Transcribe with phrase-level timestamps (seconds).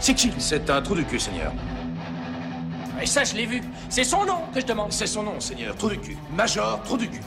[0.00, 1.52] C'est qui C'est un trou du cul, Seigneur.
[3.00, 3.62] Et ça, je l'ai vu.
[3.90, 4.92] C'est son nom que je demande.
[4.92, 5.76] C'est son nom, Seigneur.
[5.76, 6.16] Trou du cul.
[6.34, 7.20] Major Trou du cul.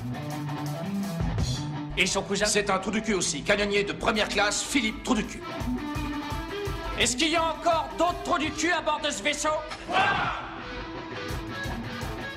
[1.97, 3.43] Et son cousin C'est un trou du cul aussi.
[3.43, 5.41] Canonnier de première classe, Philippe Trou du cul.
[6.99, 9.49] Est-ce qu'il y a encore d'autres trous du cul à bord de ce vaisseau?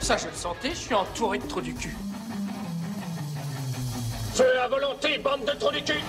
[0.01, 1.97] Ça, je le sentais, je suis entouré de trous du cul.
[4.35, 6.01] Feu à volonté, bande de trous du cul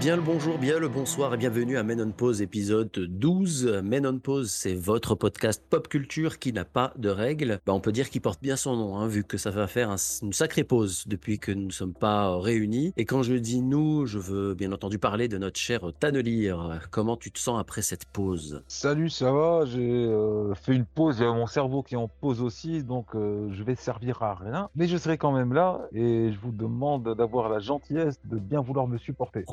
[0.00, 3.80] Bien le bonjour, bien le bonsoir et bienvenue à Men on Pause épisode 12.
[3.84, 7.60] Men on Pause, c'est votre podcast pop culture qui n'a pas de règles.
[7.64, 9.90] Bah, on peut dire qu'il porte bien son nom, hein, vu que ça va faire
[9.90, 12.92] un- une sacrée pause depuis que nous ne sommes pas réunis.
[12.98, 16.80] Et quand je dis nous, je veux bien entendu parler de notre cher Tanelire.
[16.90, 18.62] Comment tu te sens après cette pause?
[18.68, 19.64] Salut, ça va?
[19.64, 22.82] J'ai euh, fait une pause, il y a mon cerveau qui est en pause aussi,
[22.82, 24.68] donc euh, je vais servir à rien.
[24.74, 28.60] Mais je serai quand même là et je vous demande d'avoir la gentillesse de bien
[28.60, 29.44] vouloir me supporter.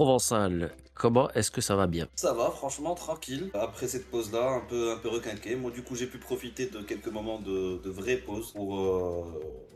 [0.94, 2.08] Comment est-ce que ça va bien?
[2.16, 3.49] Ça va, franchement, tranquille.
[3.53, 5.55] Après cette pause-là, un peu, un peu requinqué.
[5.55, 9.23] Moi, du coup, j'ai pu profiter de quelques moments de, de vraie pause pour euh,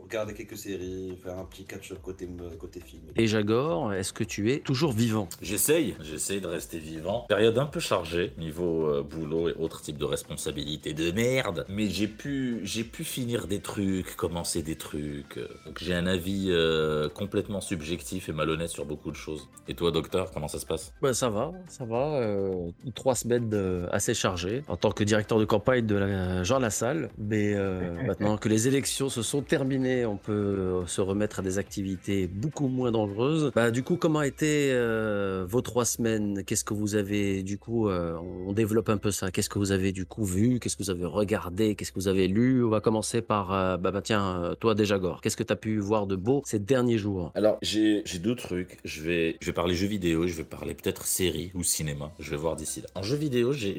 [0.04, 2.28] regarder quelques séries, faire un petit catch-up côté,
[2.60, 3.02] côté film.
[3.16, 5.28] Et Jagor, est-ce que tu es toujours vivant?
[5.42, 7.26] J'essaye, j'essaye de rester vivant.
[7.28, 11.88] Période un peu chargée niveau euh, boulot et autres types de responsabilités de merde, mais
[11.88, 15.40] j'ai pu j'ai pu finir des trucs, commencer des trucs.
[15.64, 19.48] Donc j'ai un avis euh, complètement subjectif et malhonnête sur beaucoup de choses.
[19.66, 20.92] Et toi docteur, comment ça se passe?
[21.02, 22.14] Bah, ça va, ça va.
[22.20, 26.58] euh, trois semaines euh, assez chargées en tant que directeur de campagne de la Jean
[26.58, 27.10] Lassalle.
[27.18, 31.58] Mais euh, maintenant que les élections se sont terminées, on peut se remettre à des
[31.58, 33.52] activités beaucoup moins dangereuses.
[33.54, 36.44] Bah, du coup, comment étaient euh, vos trois semaines?
[36.44, 39.30] Qu'est-ce que vous avez du coup euh, On développe un peu ça.
[39.30, 40.58] Qu'est-ce que vous avez du coup vu?
[40.60, 41.74] Qu'est-ce que vous avez regardé?
[41.74, 42.64] Qu'est-ce que vous avez lu?
[42.64, 45.20] On va commencer par euh, bah, bah, tiens, toi déjà Gore.
[45.20, 47.32] Qu'est-ce que tu as pu voir de beau ces derniers jours?
[47.34, 48.78] Alors j'ai j'ai deux trucs.
[48.84, 52.12] Je vais je vais parler jeux vidéo, je vais parler peut-être série ou cinéma.
[52.18, 52.88] Je vais voir d'ici là.
[52.94, 53.76] En jeux vidéo, j'ai-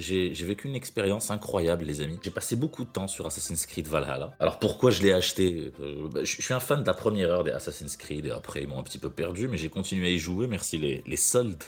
[0.48, 2.18] vécu une expérience incroyable, les amis.
[2.24, 4.34] J'ai passé beaucoup de temps sur Assassin's Creed Valhalla.
[4.40, 5.72] Alors pourquoi je l'ai acheté?
[5.82, 8.32] Euh, bah, Je je suis un fan de la première heure des Assassin's Creed et
[8.32, 10.48] après ils m'ont un petit peu perdu, mais j'ai continué à y jouer.
[10.48, 11.64] Merci les, les soldes.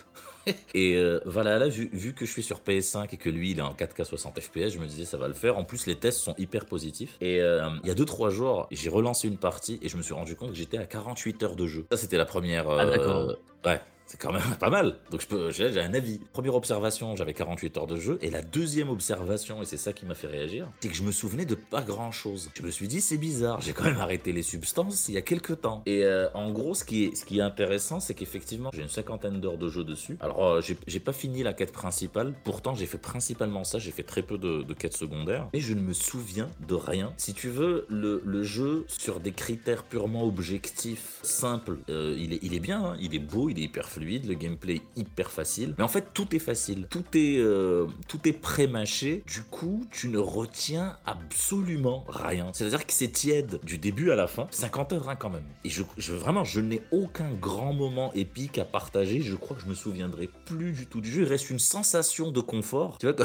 [0.74, 3.62] Et euh, Valhalla, vu, vu que je suis sur PS5 et que lui il est
[3.62, 5.58] en 4K 60 FPS, je me disais ça va le faire.
[5.58, 7.18] En plus, les tests sont hyper positifs.
[7.20, 10.14] Et euh, il y a 2-3 jours, j'ai relancé une partie et je me suis
[10.14, 11.86] rendu compte que j'étais à 48 heures de jeu.
[11.92, 12.70] Ça, c'était la première.
[12.70, 13.36] Ah, d'accord.
[13.66, 13.82] Ouais.
[14.10, 14.98] C'est quand même pas mal.
[15.12, 15.22] Donc
[15.52, 16.20] j'ai un avis.
[16.34, 18.18] Première observation, j'avais 48 heures de jeu.
[18.22, 21.12] Et la deuxième observation, et c'est ça qui m'a fait réagir, c'est que je me
[21.12, 22.50] souvenais de pas grand chose.
[22.56, 23.62] Je me suis dit, c'est bizarre.
[23.62, 25.84] J'ai quand même arrêté les substances il y a quelques temps.
[25.86, 28.90] Et euh, en gros, ce qui est, ce qui est intéressant, c'est qu'effectivement, j'ai une
[28.90, 30.18] cinquantaine d'heures de jeu dessus.
[30.22, 32.34] Alors, euh, j'ai pas fini la quête principale.
[32.44, 33.78] Pourtant, j'ai fait principalement ça.
[33.78, 35.48] J'ai fait très peu de, de quêtes secondaires.
[35.54, 37.14] Mais je ne me souviens de rien.
[37.18, 42.40] Si tu veux, le, le jeu, sur des critères purement objectifs, simples, euh, il, est,
[42.42, 42.84] il est bien.
[42.84, 42.98] hein.
[43.00, 43.99] Il est beau, il est hyper fluide.
[44.00, 45.76] Le gameplay hyper facile.
[45.78, 46.88] Mais en fait, tout est facile.
[46.90, 49.24] Tout est, euh, tout est pré-mâché.
[49.28, 52.52] Du coup, tu ne retiens absolument rien.
[52.54, 54.48] C'est-à-dire que c'est tiède du début à la fin.
[54.52, 55.44] 50 heures hein, quand même.
[55.64, 59.22] Et je, je- vraiment, je n'ai aucun grand moment épique à partager.
[59.22, 61.22] Je crois que je me souviendrai plus du tout du jeu.
[61.24, 62.98] Il reste une sensation de confort.
[63.00, 63.16] Tu vois,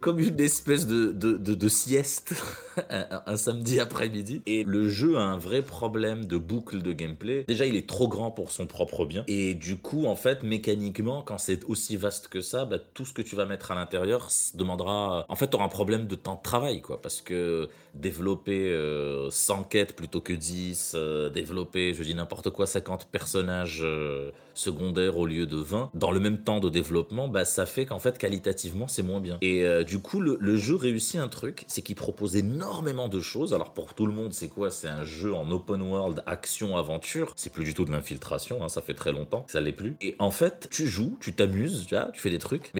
[0.00, 2.34] comme, une espèce de, de, de- sieste
[2.90, 4.42] un, un samedi après-midi.
[4.46, 7.44] Et le jeu a un vrai problème de boucle de gameplay.
[7.48, 9.24] Déjà, il est trop grand pour son propre bien.
[9.26, 13.12] Et du coup, en fait, mécaniquement, quand c'est aussi vaste que ça, bah, tout ce
[13.12, 15.24] que tu vas mettre à l'intérieur demandera.
[15.28, 17.00] En fait, tu auras un problème de temps de travail, quoi.
[17.00, 17.68] Parce que
[18.00, 23.80] développer euh, 100 quêtes plutôt que 10, euh, développer, je dis n'importe quoi, 50 personnages
[23.82, 27.86] euh, secondaires au lieu de 20, dans le même temps de développement, bah, ça fait
[27.86, 29.38] qu'en fait, qualitativement, c'est moins bien.
[29.40, 33.52] Et euh, du coup, le, jeu réussit un truc, c'est qu'il propose énormément de choses.
[33.52, 34.70] Alors, pour tout le monde, c'est quoi?
[34.70, 37.32] C'est un jeu en open world, action-aventure.
[37.36, 39.96] C'est plus du tout de l'infiltration, hein, ça fait très longtemps ça l'est plus.
[40.00, 42.72] Et en fait, tu joues, tu t'amuses, tu tu fais des trucs,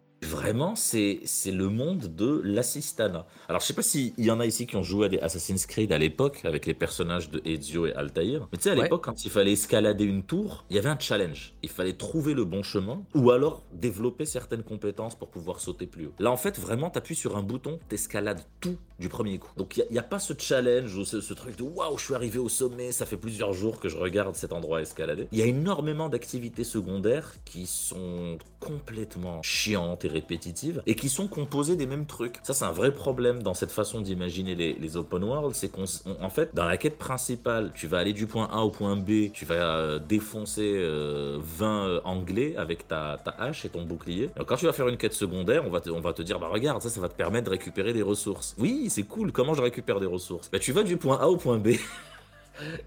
[0.46, 3.26] Vraiment, c'est le monde de l'assistana.
[3.48, 5.66] Alors, je sais pas s'il y en a ici qui ont joué à des Assassin's
[5.66, 8.48] Creed à l'époque, avec les personnages de Ezio et Altaïr.
[8.52, 8.82] Mais tu sais, à Ouais.
[8.82, 11.54] l'époque, quand il fallait escalader une tour, il y avait un challenge.
[11.62, 16.06] Il fallait trouver le bon chemin, ou alors développer certaines compétences pour pouvoir sauter plus
[16.06, 16.12] haut.
[16.18, 19.50] Là, en fait, vraiment, t'appuies sur un bouton, t'escalades tout du premier coup.
[19.56, 22.38] Donc, il n'y a, pas ce challenge ou ce, truc de waouh, je suis arrivé
[22.38, 25.28] au sommet, ça fait plusieurs jours que je regarde cet endroit escalader.
[25.32, 31.28] Il y a énormément d'activités secondaires qui sont complètement chiantes et répétitives et qui sont
[31.28, 32.36] composées des mêmes trucs.
[32.42, 35.84] Ça, c'est un vrai problème dans cette façon d'imaginer les, open world, c'est qu'en
[36.20, 39.30] en fait, dans la quête principale, tu vas aller du point A au point B,
[39.32, 44.30] tu vas euh, défoncer euh, 20 euh, anglais avec ta, ta hache et ton bouclier.
[44.46, 46.48] Quand tu vas faire une quête secondaire, on va te, on va te dire, bah
[46.50, 48.54] regarde, ça, ça va te permettre de récupérer des ressources.
[48.58, 50.50] Oui, c'est cool, comment je récupère des ressources?
[50.50, 51.68] Bah tu vas du point A au point B.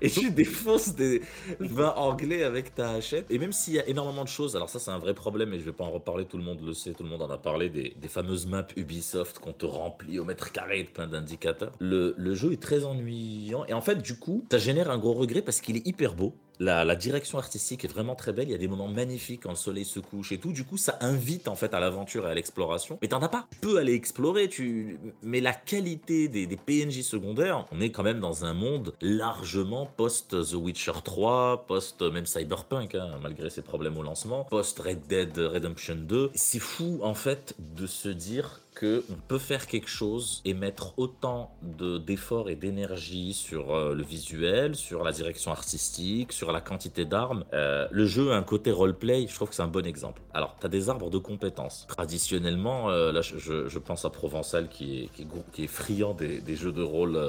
[0.01, 1.21] et tu défonces des
[1.59, 3.25] vins anglais avec ta hachette.
[3.29, 5.59] Et même s'il y a énormément de choses, alors ça c'est un vrai problème et
[5.59, 7.37] je vais pas en reparler, tout le monde le sait, tout le monde en a
[7.37, 11.71] parlé, des, des fameuses maps Ubisoft qu'on te remplit au mètre carré de plein d'indicateurs.
[11.79, 15.13] Le, le jeu est très ennuyant et en fait du coup ça génère un gros
[15.13, 16.33] regret parce qu'il est hyper beau.
[16.59, 18.49] La, direction artistique est vraiment très belle.
[18.49, 20.51] Il y a des moments magnifiques quand le soleil se couche et tout.
[20.51, 22.99] Du coup, ça invite en fait à l'aventure et à l'exploration.
[23.01, 23.47] Mais t'en as pas.
[23.51, 24.99] Tu peux aller explorer, tu...
[25.23, 29.85] mais la qualité des, des PNJ secondaires, on est quand même dans un monde largement
[29.85, 35.07] post The Witcher 3, post même Cyberpunk, hein, malgré ses problèmes au lancement, post Red
[35.07, 36.31] Dead Redemption 2.
[36.35, 41.51] C'est fou en fait de se dire on peut faire quelque chose et mettre autant
[41.61, 47.05] de d'efforts et d'énergie sur euh, le visuel, sur la direction artistique, sur la quantité
[47.05, 47.43] d'armes.
[47.53, 50.21] Euh, le jeu a un côté roleplay, je trouve que c'est un bon exemple.
[50.33, 51.85] Alors, tu as des arbres de compétences.
[51.87, 56.71] Traditionnellement, euh, là, je, pense à Provençal qui est, qui est, qui friand des, jeux
[56.71, 57.19] de rôle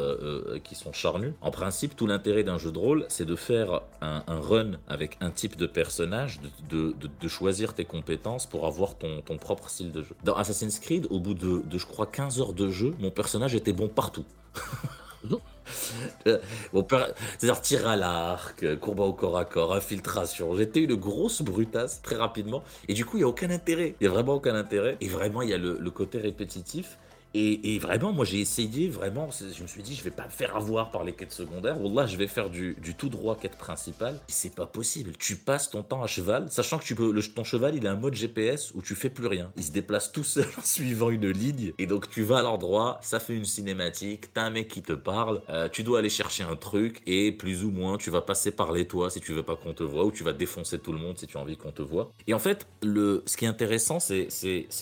[0.65, 1.33] qui sont charnus.
[1.41, 5.17] En principe, tout l'intérêt d'un jeu de rôle, c'est de faire un, un run avec
[5.21, 10.03] un type de personnage, de choisir tes compétences pour avoir ton, ton propre style de
[10.03, 10.15] jeu.
[10.25, 13.55] Dans Assassin's Creed, au bout de, de, je crois, 15 heures de jeu, mon personnage
[13.55, 14.25] était bon partout.
[16.27, 16.39] Euh,
[17.39, 20.57] C'est-à-dire tir à l'arc, combat au corps à corps, infiltration.
[20.57, 22.65] J'étais une grosse brutasse très rapidement.
[22.89, 23.95] Et du coup, il n'y a aucun intérêt.
[24.01, 24.97] Il n'y a vraiment aucun intérêt.
[25.01, 26.99] Et vraiment, il y a le, le côté répétitif.
[27.35, 30.57] Et, vraiment, moi j'ai essayé, vraiment, je me suis dit, je vais pas me faire
[30.57, 31.81] avoir par les quêtes secondaires.
[31.81, 34.19] Wallah, je vais faire du, tout droit quête principale.
[34.29, 35.13] C'est pas possible.
[35.19, 38.73] Tu passes ton temps à cheval, sachant que ton cheval, il a un mode GPS
[38.75, 39.53] où tu fais plus rien.
[39.57, 41.73] Il se déplace tout seul en suivant une ligne.
[41.79, 44.93] Et donc tu vas à l'endroit, ça fait une cinématique, t'as un mec qui te
[44.93, 48.51] parle, euh, tu dois aller chercher un truc et plus ou moins tu vas passer
[48.51, 50.93] par les toits si tu veux pas qu'on te voit ou tu vas défoncer tout
[50.93, 52.13] le monde si tu as envie qu'on te voit.
[52.27, 54.29] Et en fait, le, ce qui est intéressant, c'est,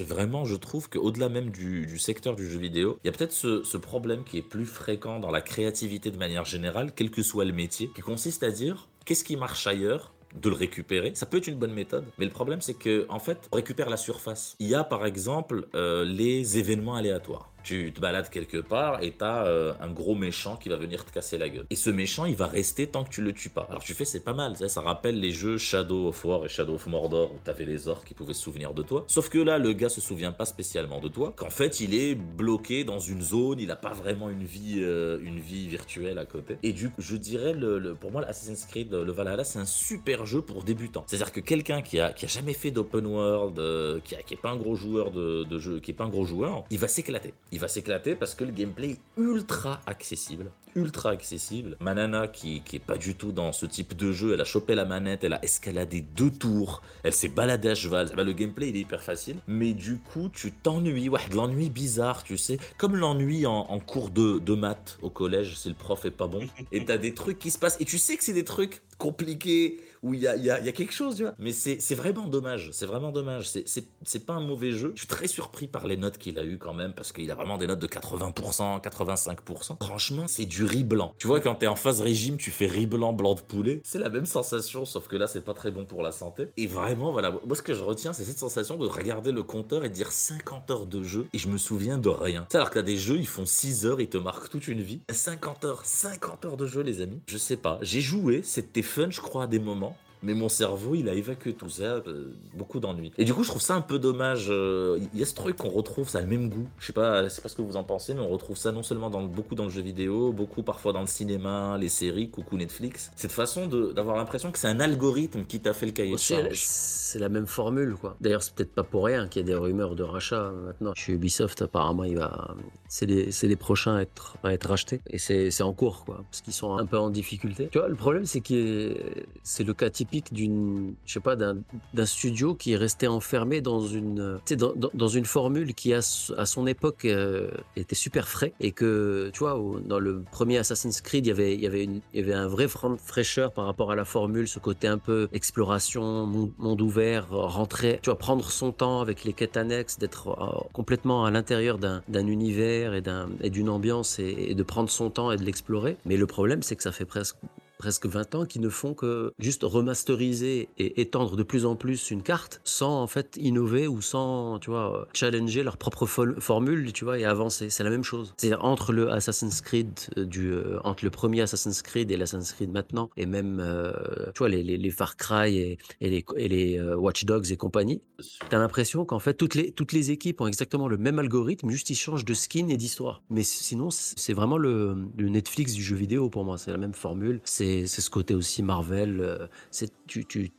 [0.00, 3.76] vraiment, je trouve qu'au-delà même du secteur du jeu vidéo, il y a peut-être ce,
[3.76, 7.52] problème qui est plus fréquent dans la créativité de manière générale, quel que soit le
[7.52, 11.12] métier, qui consiste à dire qu'est-ce qui marche ailleurs de le récupérer.
[11.14, 13.88] Ça peut être une bonne méthode, mais le problème c'est que en fait, on récupère
[13.88, 14.56] la surface.
[14.58, 17.50] Il y a par exemple euh, les événements aléatoires.
[17.69, 21.12] Tu te balades quelque part et t'as euh, un gros méchant qui va venir te
[21.12, 21.67] casser la gueule.
[21.69, 23.67] Et ce méchant, il va rester tant que tu le tues pas.
[23.69, 24.56] Alors tu fais, c'est pas mal.
[24.56, 27.87] Ça, ça rappelle les jeux Shadow of War et Shadow of Mordor où t'avais les
[27.87, 29.05] orques qui pouvaient se souvenir de toi.
[29.06, 31.35] Sauf que là, le gars se souvient pas spécialement de toi.
[31.37, 33.61] Qu'en fait, il est bloqué dans une zone.
[33.61, 36.56] Il a pas vraiment une vie, euh, une vie virtuelle à côté.
[36.62, 37.55] Et du coup, je dirais,
[38.00, 41.05] pour moi, Assassin's Creed, le Valhalla, c'est un super jeu pour débutants.
[41.06, 44.32] C'est-à-dire que quelqu'un qui a, qui a jamais fait d'open world, euh, qui, a, qui
[44.32, 46.88] est pas un gros joueur de jeu, qui est pas un gros joueur, il va
[46.88, 47.35] s'éclater.
[47.53, 50.50] Il va s'éclater parce que le gameplay est ultra accessible.
[50.75, 51.76] Ultra accessible.
[51.81, 54.75] Manana, qui, qui est pas du tout dans ce type de jeu, elle a chopé
[54.75, 58.11] la manette, elle a escaladé deux tours, elle s'est baladée à cheval.
[58.17, 59.37] Bah, le gameplay, il est hyper facile.
[59.47, 61.09] Mais du coup, tu t'ennuies.
[61.09, 62.59] Ouais, de l'ennui bizarre, tu sais.
[62.76, 66.26] Comme l'ennui en, en cours de, de maths au collège, si le prof est pas
[66.26, 66.47] bon.
[66.73, 67.76] Et t'as des trucs qui se passent.
[67.81, 70.69] Et tu sais que c'est des trucs compliqués, où il y a, y a- y
[70.69, 71.35] a quelque chose, tu vois.
[71.38, 73.49] Mais c'est vraiment dommage, c'est vraiment dommage.
[73.49, 74.93] C'est- pas un mauvais jeu.
[74.94, 77.35] Je suis très surpris par les notes qu'il a eu quand même, parce qu'il a
[77.37, 79.76] vraiment des notes de 80%, 85%.
[79.82, 81.15] Franchement, c'est du riz blanc.
[81.19, 83.81] Tu vois, quand t'es en phase régime, tu fais riz blanc, blanc de poulet.
[83.85, 86.49] C'est la même sensation, sauf que là, c'est pas très bon pour la santé.
[86.56, 89.85] Et vraiment, voilà, moi ce que je retiens, c'est cette sensation de regarder le compteur
[89.85, 92.47] et de dire 50 heures de jeu, et je me souviens de rien.
[92.55, 95.00] Alors que t'as des jeux, ils font 6 heures, ils te marquent toute une vie.
[95.11, 97.20] 50 heures, 50 heures de jeu, les amis.
[97.26, 99.97] Je sais pas, j'ai joué, c'était fun, je crois, à des moments.
[100.23, 103.12] Mais mon cerveau, il a évacué tout ça, euh, beaucoup d'ennuis.
[103.19, 104.47] Et du coup, je trouve ça un peu dommage.
[104.50, 106.67] euh, Il y a ce truc qu'on retrouve, ça a le même goût.
[106.79, 108.72] Je sais pas, je sais pas ce que vous en pensez, mais on retrouve ça
[108.72, 112.31] non seulement dans beaucoup dans le jeu vidéo, beaucoup parfois dans le cinéma, les séries,
[112.31, 113.10] coucou Netflix.
[113.17, 116.51] Cette façon d'avoir l'impression que c'est un algorithme qui t'a fait le cahier de C'est
[116.55, 118.17] c'est la même formule, quoi.
[118.20, 120.93] D'ailleurs, c'est peut-être pas pour rien qu'il y a des rumeurs de rachat euh, maintenant.
[120.94, 122.55] Chez Ubisoft, apparemment, il va,
[122.87, 125.01] c'est les, c'est les prochains à être, à être rachetés.
[125.08, 126.22] Et c'est c'est en cours, quoi.
[126.31, 127.69] Parce qu'ils sont un peu en difficulté.
[127.72, 128.94] Tu vois, le problème, c'est que
[129.43, 129.89] c'est le cas
[130.32, 135.08] d'une, je sais pas, d'un studio qui est resté enfermé dans une, euh, dans, dans-
[135.08, 138.53] une formule qui, s- à son époque, euh, était super frais.
[138.60, 141.84] Et que, tu vois, dans le premier Assassin's Creed, il y avait, il y avait,
[141.84, 144.98] une, il y avait un vrai fraîcheur par rapport à la formule, ce côté un
[144.98, 150.29] peu exploration, monde, ouvert, rentrer, tu vois, prendre son temps avec les quêtes annexes, d'être
[150.29, 155.10] euh, complètement à l'intérieur d'un univers et d'un- et d'une ambiance et de prendre son
[155.10, 155.96] temps et de l'explorer.
[156.06, 157.36] Mais le problème, c'est que ça fait presque
[157.79, 162.11] presque 20 ans qui ne font que juste remasteriser et étendre de plus en plus
[162.11, 167.05] une carte sans en fait innover ou sans, tu vois, challenger leur propre formule, tu
[167.05, 167.70] vois, et avancer.
[167.70, 168.35] C'est la même chose.
[168.37, 172.53] C'est entre le Assassin's Creed euh, du, euh, entre le premier Assassin's Creed et l'Assassin's
[172.53, 173.93] Creed maintenant, et même, euh,
[174.35, 178.03] tu vois, les, les, Far Cry et, les, et les Watch Dogs et compagnie.
[178.49, 181.91] T'as l'impression qu'en fait toutes les toutes les équipes ont exactement le même algorithme, juste
[181.91, 183.23] ils changent de skin et d'histoire.
[183.31, 186.58] Mais sinon c'est vraiment le, le Netflix du jeu vidéo pour moi.
[186.58, 187.41] C'est la même formule.
[187.44, 189.20] C'est c'est ce côté aussi Marvel.
[189.20, 190.53] euh, C'est tu, tu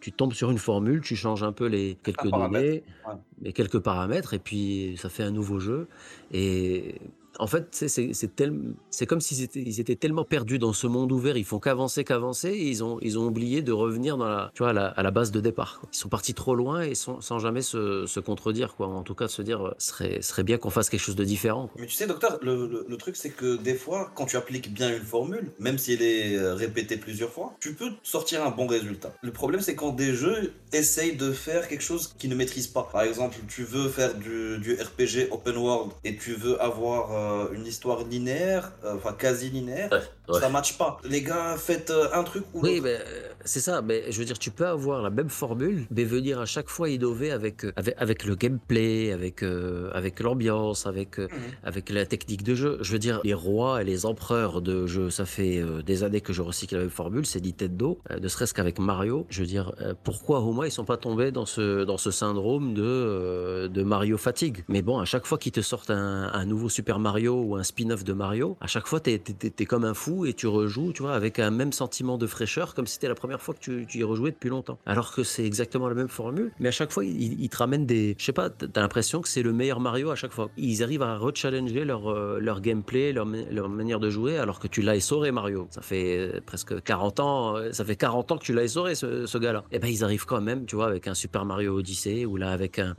[0.00, 3.14] tu tombes sur une formule, tu changes un peu les quelques données, ouais.
[3.40, 5.88] mais quelques paramètres et puis ça fait un nouveau jeu.
[6.32, 7.00] Et
[7.38, 11.44] en fait, c'est- comme s'ils étaient, ils étaient tellement perdus dans ce monde ouvert, ils
[11.44, 15.80] font qu'avancer, qu'avancer, ils ont, oublié de revenir dans la, à, la, base de départ.
[15.92, 18.74] Ils sont partis trop loin et sans, jamais se, contredire.
[18.78, 21.70] En tout cas, se dire, euh, serait, serait bien qu'on fasse quelque chose de différent.
[21.76, 25.02] Mais tu sais, docteur, le, truc, c'est que des fois, quand tu appliques bien une
[25.02, 29.12] formule, même si elle est euh, répétée plusieurs fois, tu peux sortir un bon résultat.
[29.22, 32.88] Le problème, c'est quand des jeux essayent de faire quelque chose qu'ils ne maîtrisent pas.
[32.92, 37.23] Par exemple, tu veux faire du, du RPG open world et tu veux avoir euh,
[37.52, 39.90] une histoire linéaire, euh, enfin quasi linéaire,
[40.28, 40.40] ouais.
[40.40, 40.98] ça matche pas.
[41.04, 43.82] Les gars, faites euh, un truc ou Oui, mais euh, c'est ça.
[43.82, 46.88] Mais je veux dire, tu peux avoir la même formule, mais venir à chaque fois
[46.88, 51.38] innover avec, euh, avec, avec le gameplay, avec, euh, avec l'ambiance, avec, euh, Mhm.
[51.64, 52.78] avec la technique de jeu.
[52.80, 56.20] Je veux dire, les rois et les empereurs de jeux, ça fait euh, des années
[56.20, 59.26] que je recycle la même formule, c'est Nintendo, ne serait-ce qu'avec Mario.
[59.28, 59.72] Je veux dire,
[60.04, 64.16] pourquoi au moins ils sont pas tombés dans ce, dans ce syndrome de, de Mario
[64.16, 64.64] fatigue?
[64.68, 67.62] Mais bon, à chaque fois qu'ils te sortent un, un nouveau Super Mario ou un
[67.62, 69.20] spin-off de Mario, à chaque fois t'es
[69.58, 72.74] es, comme un fou et tu rejoues, tu vois, avec un même sentiment de fraîcheur,
[72.74, 74.78] comme si c'était la première fois que tu, y rejouais depuis longtemps.
[74.86, 78.14] Alors que c'est exactement la même formule, mais à chaque fois ils, te ramènent des,
[78.18, 80.50] je sais pas, t'as l'impression que c'est le meilleur Mario à chaque fois.
[80.56, 84.60] Ils arrivent à rechallenger leur euh, leur gameplay, leur, ma- leur manière de jouer, alors
[84.60, 85.66] que tu l'as essoré Mario.
[85.70, 88.94] Ça fait euh, presque 40 ans, euh, ça fait 40 ans que tu l'as essoré
[88.94, 89.64] ce, gars-là.
[89.72, 92.50] Et ben ils arrivent quand même, tu vois, avec un Super Mario Odyssey ou là
[92.50, 92.94] avec un,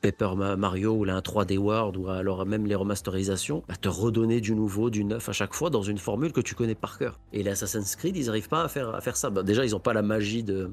[0.00, 3.88] Paper Ma- Mario ou là un 3D World ou alors même les remasterisations, à te
[3.88, 6.98] redonner du nouveau, du neuf à chaque fois dans une formule que tu connais par
[6.98, 7.18] cœur.
[7.32, 9.30] Et les Assassin's Creed, ils arrivent pas à faire à faire ça.
[9.30, 10.72] Bah, déjà, ils ont pas la magie de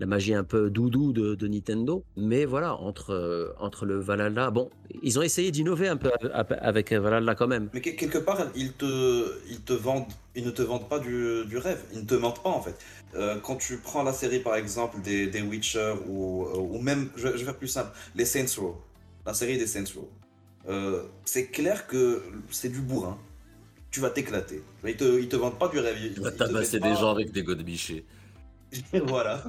[0.00, 2.04] la magie un peu doudou de, Nintendo.
[2.16, 4.70] Mais voilà, entre, euh, entre le Valhalla, bon,
[5.02, 7.70] ils ont essayé d'innover un peu avec, avec Valhalla quand même.
[7.72, 11.44] Mais que- quelque part, ils te, ils te vendent, ils ne te vendent pas du,
[11.46, 11.82] du rêve.
[11.94, 12.76] Ils ne te mentent pas en fait.
[13.14, 17.08] Euh, quand tu prends la série par exemple des, des Witcher ou, euh, ou même,
[17.16, 18.76] je, vais faire plus simple, les Saints Row,
[19.24, 20.10] la série des Saints Row,
[20.68, 23.16] euh, c'est clair que c'est du bourrin.
[23.90, 24.62] Tu vas t'éclater.
[24.84, 25.96] Ils te, ils te vendent pas du rêve.
[26.14, 28.04] Tu vas tabasser des pas- gens avec des godemichés.
[29.04, 29.42] voilà.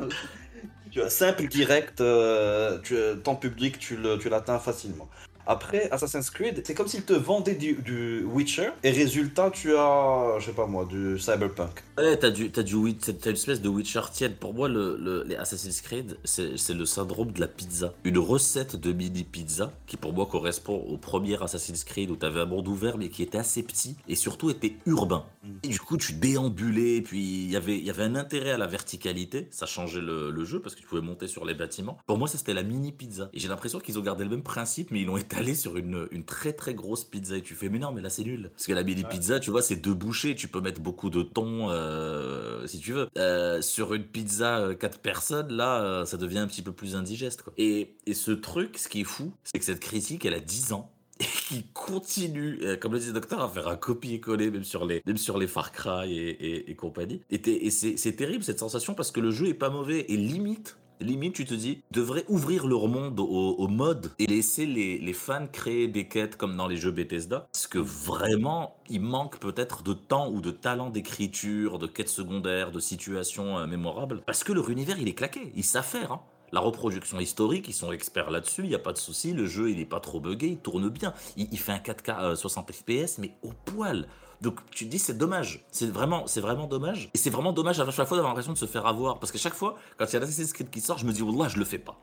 [0.92, 5.10] tu as simple, direct, euh, tu, ton public, tu le- tu l'atteins facilement.
[5.48, 10.36] Après, Assassin's Creed, c'est comme s'ils te vendaient du, du Witcher, et résultat, tu as,
[10.40, 11.84] je sais pas moi, du Cyberpunk.
[11.98, 14.38] Ouais, t'as du, t'as du, t'as une espèce de Witcher tiède.
[14.38, 17.94] Pour moi, le, le- les Assassin's Creed, c'est c'est le syndrome de la pizza.
[18.04, 22.42] Une recette de mini pizza qui, pour moi, correspond au premier Assassin's Creed où t'avais
[22.42, 25.24] un monde ouvert mais qui était assez petit et surtout était urbain.
[25.44, 25.48] Mm.
[25.64, 28.58] Et du coup, tu déambulais, puis il y avait, il y avait un intérêt à
[28.58, 29.48] la verticalité.
[29.52, 31.98] Ça changeait le, le jeu parce que tu pouvais monter sur les bâtiments.
[32.06, 33.30] Pour moi, ça c'était la mini pizza.
[33.34, 36.08] Et j'ai l'impression qu'ils ont gardé le même principe, mais ils l'ont étalé sur une,
[36.12, 37.38] une très très grosse pizza.
[37.38, 38.50] Et tu fais, mais non, mais là c'est nul.
[38.54, 39.10] Parce que la mini Ouais.
[39.10, 40.36] pizza, tu vois, c'est deux bouchées.
[40.36, 43.08] Tu peux mettre beaucoup de thon euh, si tu veux.
[43.18, 47.42] Euh, sur une pizza euh, quatre personnes, là, ça devient un petit peu plus indigeste.
[47.44, 47.54] Quoi.
[47.58, 50.74] Et, et ce truc, ce qui est fou, c'est que cette critique, elle a 10
[50.74, 54.86] ans et qui continue, comme le dit le docteur, à faire un copier-coller même sur
[54.86, 57.22] les, même sur les Far Cry et, et, et compagnie.
[57.32, 60.18] Et, et c'est c'est terrible cette sensation parce que le jeu est pas mauvais et
[60.18, 60.78] limite.
[61.00, 65.88] Limite, tu te dis, devrait ouvrir leur monde au, mode et laisser les, fans créer
[65.88, 67.48] des quêtes comme dans les jeux Bethesda.
[67.52, 72.72] Parce que vraiment, il manque peut-être de temps ou de talent d'écriture, de quêtes secondaires,
[72.72, 74.22] de situations euh, mémorables.
[74.26, 75.52] Parce que leur univers, il est claqué.
[75.56, 76.12] Ils savent faire.
[76.12, 76.22] Hein.
[76.52, 79.34] La reproduction historique, ils sont experts là-dessus, il n'y a pas de souci.
[79.34, 81.14] Le jeu, il n'est pas trop buggé, il tourne bien.
[81.36, 84.08] Il, il fait un 4K euh, 60 FPS, mais au poil.
[84.42, 87.10] Donc tu te dis c'est dommage, c'est vraiment, c'est vraiment dommage.
[87.14, 89.20] Et c'est vraiment dommage à chaque fois d'avoir l'impression de se faire avoir.
[89.20, 91.22] Parce que chaque fois, quand il y a l'Assassin's Creed qui sort, je me dis,
[91.22, 92.00] Wallah, je le fais pas.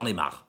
[0.00, 0.46] J'en ai marre.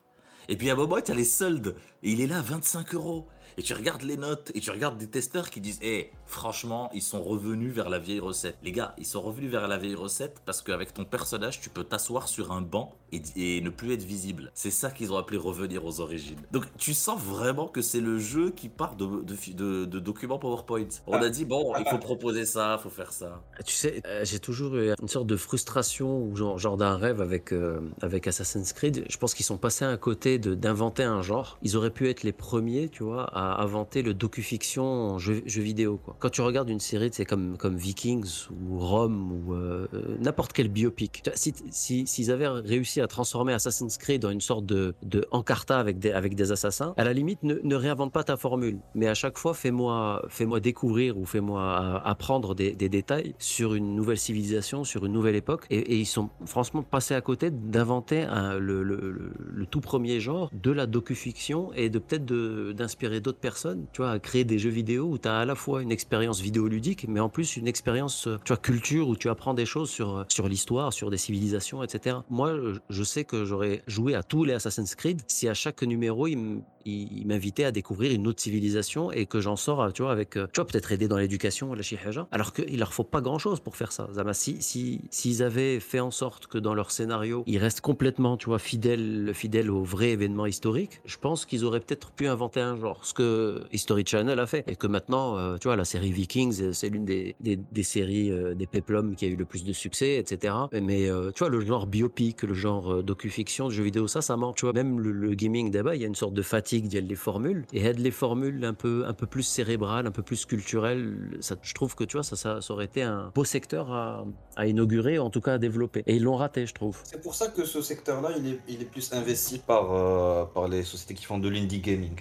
[0.48, 2.94] Et puis à un moment, tu as les soldes, et il est là à 25
[2.94, 3.28] euros.
[3.60, 7.02] Et tu regardes les notes, et tu regardes des testeurs qui disent, eh, franchement, ils
[7.02, 8.56] sont revenus vers la vieille recette.
[8.62, 11.84] Les gars, ils sont revenus vers la vieille recette parce qu'avec ton personnage, tu peux
[11.84, 14.50] t'asseoir sur un banc et, ne plus être visible.
[14.54, 16.40] C'est ça qu'ils ont appelé revenir aux origines.
[16.52, 20.88] Donc tu sens vraiment que c'est le jeu qui part de, documents PowerPoint.
[21.06, 23.42] On a dit, bon, il faut proposer ça, il faut faire ça.
[23.66, 27.20] Tu sais, euh, j'ai toujours eu une sorte de frustration ou genre, genre d'un rêve
[27.20, 29.04] avec, euh, avec Assassin's Creed.
[29.10, 31.58] Je pense qu'ils sont passés à côté d'inventer un genre.
[31.62, 36.00] Ils auraient pu être les premiers, tu vois, a inventé le docu-fiction en jeu, vidéo.
[36.02, 36.16] Quoi.
[36.18, 40.52] Quand tu regardes une série, c'est comme, comme Vikings ou Rome ou euh, euh, n'importe
[40.52, 41.22] quel biopic.
[41.24, 45.26] Vois, Si si- s'ils avaient réussi à transformer Assassin's Creed en une sorte de, de
[45.30, 48.78] Encarta avec des, avec des assassins, à la limite, ne, réinvente pas ta formule.
[48.94, 53.94] Mais à chaque fois, fais-moi fais-moi découvrir ou fais-moi euh, apprendre des, détails sur une
[53.94, 55.66] nouvelle civilisation, sur une nouvelle époque.
[55.70, 58.26] Et, ils sont franchement passés à côté d'inventer
[58.58, 62.24] le, tout premier genre de la docu-fiction et de peut-être
[62.72, 65.54] d'inspirer d'autres personnes, tu vois, à créer des jeux vidéo où tu as à la
[65.54, 69.28] fois une expérience vidéoludique, mais en plus une expérience, euh, tu vois, culture où tu
[69.28, 72.16] apprends des choses sur, euh, sur l'histoire, sur des civilisations, etc.
[72.30, 72.54] Moi,
[72.88, 76.32] je sais que j'aurais joué à tous les Assassin's Creed si à chaque numéro, il
[76.34, 80.36] m- il m'invitait à découvrir une autre civilisation et que j'en sors, tu vois, avec,
[80.36, 83.60] euh, tu vois, peut-être aider dans l'éducation, la chihaja, alors qu'il leur faut pas grand-chose
[83.60, 84.08] pour faire ça.
[84.12, 88.36] Zama, si, si, s'ils avaient fait en sorte que dans leur scénario, ils restent complètement,
[88.36, 92.60] tu vois, fidèles, fidèles au vrai événement historique, je pense qu'ils auraient peut-être pu inventer
[92.60, 94.64] un genre, ce que History Channel a fait.
[94.66, 98.30] Et que maintenant, euh, tu vois, la série Vikings, euh, c'est l'une des, des, séries
[98.54, 100.54] des peplums qui a eu le plus de succès, etc.
[100.72, 104.56] Mais, tu vois, le genre biopic, le genre docu-fiction, de jeux vidéo, ça, ça manque.
[104.56, 107.00] Tu vois, même le, le gaming d'abord, il y a une sorte de fatigue d'y
[107.00, 107.64] les formules.
[107.72, 111.38] Et aide les formules un peu, un peu plus cérébrales, un peu plus culturelles.
[111.40, 114.24] Ça, je trouve que, tu vois, ça, ça, aurait été un beau secteur à,
[114.56, 116.02] à inaugurer, en tout cas à développer.
[116.06, 116.98] Et ils l'ont raté, je trouve.
[117.04, 120.68] C'est pour ça que ce secteur-là, il est, il est plus investi par, euh, par
[120.68, 122.20] les sociétés qui font de l'indie gaming.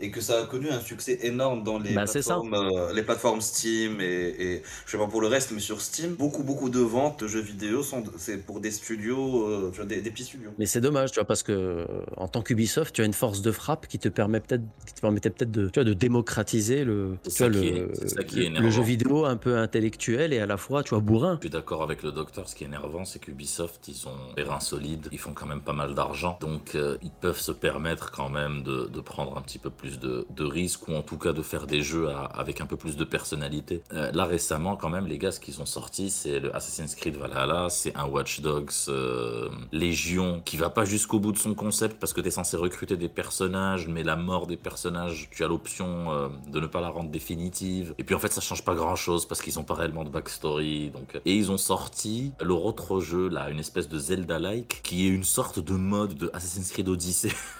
[0.00, 3.40] Et que ça a connu un succès énorme dans les, Bah, plateformes, euh, les plateformes
[3.40, 4.04] Steam et,
[4.38, 7.28] et je sais pas pour le reste, mais sur Steam, beaucoup beaucoup de ventes de
[7.28, 10.50] jeux vidéo sont c'est pour des studios, euh, tu vois, des, des petits studios.
[10.58, 11.86] Mais c'est dommage, tu vois, parce que euh,
[12.16, 15.00] en tant qu'Ubisoft, tu as une force de frappe qui te permet peut-être, qui te
[15.00, 19.36] permettait peut-être de, tu vois, de démocratiser le, tu vois, le, est- jeu vidéo un
[19.36, 21.36] peu intellectuel et à la fois, tu vois, bourrin.
[21.36, 22.48] Je suis d'accord avec le docteur.
[22.48, 25.08] Ce qui est énervant, c'est qu'Ubisoft, ils ont des reins solides.
[25.12, 26.38] Ils font quand même pas mal d'argent.
[26.40, 29.87] Donc, euh, ils peuvent se permettre quand même de, de prendre un petit peu plus
[29.96, 32.96] de, de risques ou en tout cas de faire des jeux avec un peu plus
[32.96, 33.82] de personnalité.
[33.92, 37.16] Euh, là, récemment, quand même, les gars, ce qu'ils ont sorti, c'est le Assassin's Creed
[37.16, 37.68] Valhalla.
[37.70, 42.12] C'est un Watch Dogs euh, Légion qui va pas jusqu'au bout de son concept parce
[42.12, 46.12] que tu es censé recruter des personnages, mais la mort des personnages, tu as l'option
[46.12, 47.94] euh, de ne pas la rendre définitive.
[47.98, 50.10] Et puis en fait, ça change pas grand chose parce qu'ils ont pas réellement de
[50.10, 50.90] backstory.
[50.90, 51.20] Donc...
[51.24, 55.24] Et ils ont sorti leur autre jeu, là, une espèce de Zelda-like, qui est une
[55.24, 57.30] sorte de mode de Assassin's Creed Odyssey.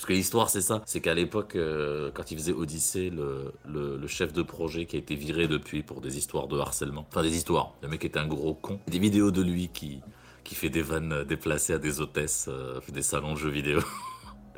[0.00, 0.80] Parce que l'histoire, c'est ça.
[0.86, 5.14] C'est qu'à l'époque, euh, quand il faisait Odyssey, le, chef de projet qui a été
[5.14, 7.04] viré depuis pour des histoires de harcèlement.
[7.10, 7.74] Enfin, des histoires.
[7.82, 8.80] Le mec était un gros con.
[8.86, 10.00] Des vidéos de lui qui,
[10.54, 13.80] fait des vannes déplacées à des hôtesses, euh, des salons de jeux vidéo.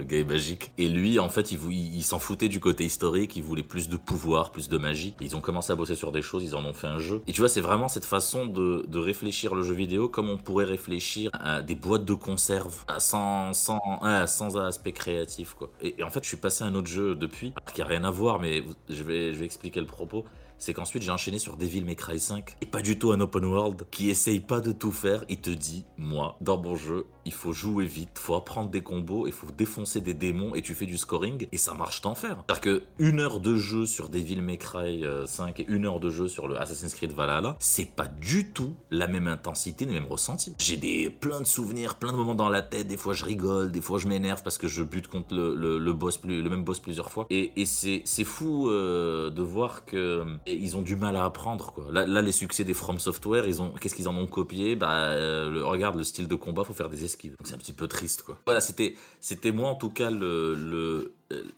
[0.02, 0.72] Le gars est magique.
[0.78, 4.50] Et lui, en fait, il, s'en foutait du côté historique, il voulait plus de pouvoir,
[4.50, 5.14] plus de magie.
[5.20, 7.22] Ils ont commencé à bosser sur des choses, ils en ont fait un jeu.
[7.28, 10.64] Et tu vois, c'est vraiment cette façon de, réfléchir le jeu vidéo comme on pourrait
[10.64, 15.70] réfléchir à des boîtes de conserve, sans, sans, aspect créatif, quoi.
[15.80, 18.02] Et, et en fait, je suis passé à un autre jeu depuis, qui a rien
[18.02, 20.24] à voir, mais je vais, je vais expliquer le propos
[20.62, 23.44] c'est qu'ensuite j'ai enchaîné sur Devil May Cry 5 et pas du tout un open
[23.44, 25.24] world qui essaye pas de tout faire.
[25.28, 29.26] Il te dit, moi, dans mon jeu, il faut jouer vite, faut apprendre des combos,
[29.26, 32.44] il faut défoncer des démons et tu fais du scoring et ça marche d'enfer.
[32.46, 35.98] C'est-à-dire que une heure de jeu sur Devil May Cry euh, 5 et une heure
[35.98, 39.92] de jeu sur le Assassin's Creed Valhalla, c'est pas du tout la même intensité, le
[39.92, 40.54] même ressenti.
[40.58, 42.86] J'ai des plein de souvenirs, plein de moments dans la tête.
[42.86, 45.92] Des fois je rigole, des fois je m'énerve parce que je bute contre le, le,
[45.92, 47.26] boss plus, le même boss plusieurs fois.
[47.30, 51.86] Et, et c'est fou euh, de voir que ils ont du mal à apprendre quoi.
[51.90, 54.76] Là, les succès des From Software, ils ont qu'est-ce qu'ils en ont copié?
[54.76, 57.36] Bah euh, regarde le style de combat, faut faire des esquives.
[57.44, 58.38] C'est un petit peu triste quoi.
[58.46, 61.12] Voilà, c'était moi en tout cas le,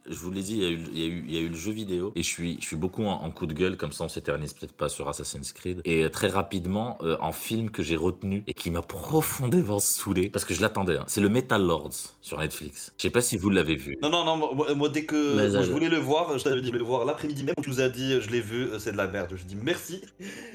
[0.09, 1.41] je vous l'ai dit, il y, a eu, il, y a eu, il y a
[1.41, 3.77] eu le jeu vidéo et je suis, je suis beaucoup en, en coup de gueule,
[3.77, 5.81] comme ça on s'éternise peut-être pas sur Assassin's Creed.
[5.85, 10.29] Et euh, très rapidement, euh, en film que j'ai retenu et qui m'a profondément saoulé,
[10.31, 12.93] parce que je l'attendais, hein, c'est le Metal Lords sur Netflix.
[12.99, 13.99] Je sais pas si vous l'avez vu.
[14.03, 16.71] Non, non, non, moi, moi, dès que moi, je voulais le voir, je t'avais dit
[16.71, 18.97] de le voir l'après-midi même, tu nous as dit je l'ai vu, euh, c'est de
[18.97, 19.35] la merde.
[19.37, 20.01] Je dis merci,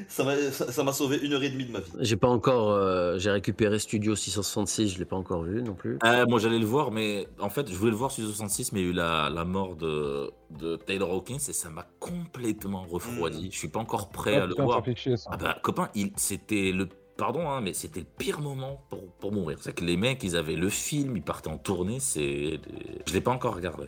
[0.07, 1.91] ça m'a ça ça m'a sauvé une heure et demie de ma vie.
[1.99, 5.97] J'ai pas encore, euh, j'ai récupéré Studio 666, je l'ai pas encore vu non plus.
[6.03, 8.81] Euh, moi j'allais le voir, mais en fait je voulais le voir sur 66, mais
[8.81, 12.83] il y a eu la, la mort de, de Taylor Hawkins et ça m'a complètement
[12.83, 13.49] refroidi.
[13.51, 14.83] Je suis pas encore prêt à le voir.
[14.95, 15.29] chier ça.
[15.33, 16.87] Ah bah, copain, il, c'était le.
[17.17, 19.57] Pardon, hein, mais c'était le pire moment pour, pour mourir.
[19.61, 22.59] C'est que les mecs, ils avaient le film, ils partaient en tournée, c'est.
[23.05, 23.85] Je l'ai pas encore regardé.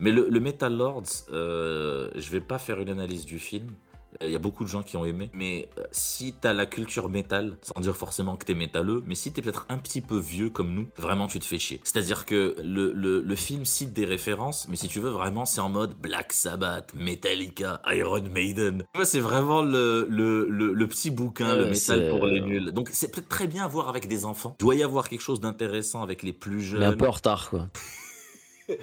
[0.00, 1.02] Mais le, le Metal Lords,
[1.32, 3.68] euh, je vais pas faire une analyse du film.
[4.22, 7.08] Il y a beaucoup de gens qui ont aimé, mais euh, si t'as la culture
[7.10, 10.48] métal, sans dire forcément que t'es métalleux, mais si t'es peut-être un petit peu vieux
[10.50, 11.80] comme nous, vraiment tu te fais chier.
[11.84, 15.60] C'est-à-dire que le, le, le film cite des références, mais si tu veux vraiment, c'est
[15.60, 18.84] en mode Black Sabbath, Metallica, Iron Maiden.
[18.92, 22.72] Tu vois, c'est vraiment le, le, petit bouquin, le métal pour les nuls.
[22.72, 24.56] Donc c'est peut-être très bien à voir avec des enfants.
[24.60, 26.96] Il doit y avoir quelque chose d'intéressant avec les plus Mais un jeunes.
[26.96, 27.68] peu en retard, quoi.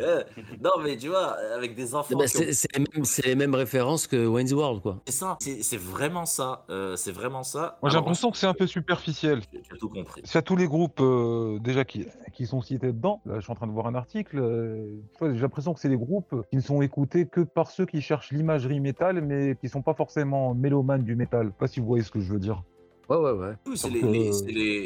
[0.00, 0.24] Euh,
[0.64, 2.16] non, mais tu vois, avec des enfants.
[2.16, 5.02] Bah, qui ont- c'est les, mêmes- c'est les mêmes références que Wayne's World, quoi.
[5.06, 6.64] C'est ça, c'est vraiment ça.
[6.70, 7.78] euh, c'est vraiment ça.
[7.82, 9.42] Moi, j'ai l'impression que c'est un peu superficiel.
[9.50, 10.22] Tu as tout compris.
[10.24, 13.20] C'est à tous les groupes euh, déjà qui, qui sont cités dedans.
[13.26, 14.38] Là, je suis en train de voir un article.
[14.38, 18.00] euh, j'ai l'impression que c'est des groupes qui ne sont écoutés que par ceux qui
[18.00, 21.44] cherchent l'imagerie métal, mais qui sont pas forcément mélomanes du métal.
[21.48, 22.62] Je sais pas si vous voyez ce que je veux dire.
[23.18, 23.54] Ouais, ouais, ouais.
[23.66, 24.28] Oui, C'est Donc, les, les-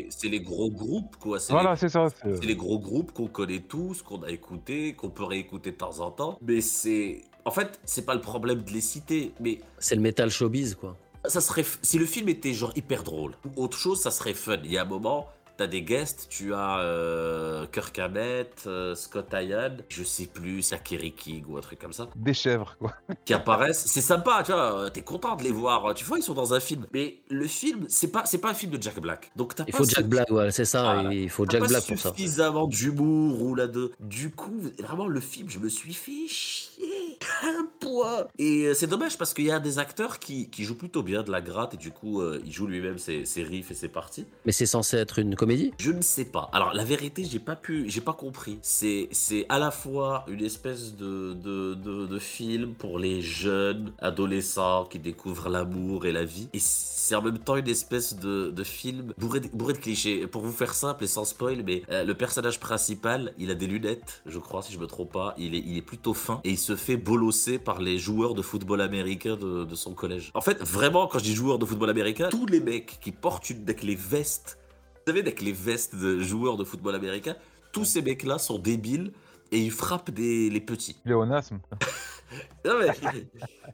[0.02, 1.38] euh, c'est les- gros groupes, quoi.
[1.38, 2.08] C'est Voilà, les- c'est ça.
[2.08, 5.76] c'est- C'est les gros groupes qu'on connaît tous, qu'on a écoutés, qu'on peut réécouter de
[5.76, 6.38] temps en temps.
[6.42, 7.22] Mais c'est.
[7.44, 10.96] En fait, c'est pas le problème de les citer, mais C'est le metal showbiz, quoi.
[11.26, 11.62] ça serait.
[11.62, 14.58] f- Si le film était genre hyper drôle, ou autre chose, ça serait fun.
[14.64, 15.26] Il y a un moment.
[15.56, 21.12] T'as des guests, tu as euh, Kirk Hammett, euh, Scott Ian, je sais plus, Sakiri
[21.12, 22.92] King ou un truc comme ça, Des chèvres, quoi.
[23.24, 23.86] qui apparaissent.
[23.86, 25.94] C'est sympa, tu vois, euh, t'es content de les voir.
[25.94, 26.86] Tu vois, ils sont dans un film.
[26.92, 29.30] Mais le film, c'est pas, c'est pas un film de Jack Black.
[29.34, 31.02] Donc t'as Il pas faut Jack Black, ouais, c'est ça.
[31.10, 32.10] Il faut Jack pas Black pour ça.
[32.10, 33.92] suffisamment d'humour ou là de.
[34.00, 38.28] Du coup, vraiment le film, je me suis fait chier un poids.
[38.38, 41.30] Et c'est dommage parce qu'il y a des acteurs qui, qui jouent plutôt bien de
[41.32, 44.26] la gratte et du coup, euh, il joue lui-même ses, ses riffs et ses parties.
[44.44, 45.34] Mais c'est censé être une
[45.78, 46.50] Je ne sais pas.
[46.52, 48.58] Alors la vérité, j'ai pas pu, j'ai pas compris.
[48.62, 54.84] C'est c'est à la fois une espèce de de, de film pour les jeunes adolescents
[54.84, 58.64] qui découvrent l'amour et la vie, et c'est en même temps une espèce de, de
[58.64, 60.26] film bourré de, bourré de clichés.
[60.26, 63.66] Pour vous faire simple et sans spoil, mais euh, le personnage principal, il a des
[63.66, 65.34] lunettes, je crois si je me trompe pas.
[65.38, 68.42] Il est il est plutôt fin et il se fait bolosser par les joueurs de
[68.42, 70.30] football américain de, son collège.
[70.34, 73.50] En fait, vraiment, quand je dis joueurs de football américain, tous les mecs qui portent
[73.50, 74.58] une, avec les vestes
[75.06, 77.36] savez, avec les vestes de joueurs de football américain,
[77.70, 79.12] tous ces mecs-là sont débiles
[79.52, 80.96] et ils frappent des, les petits.
[81.04, 81.60] Léonasme.
[82.64, 82.88] Non, mais,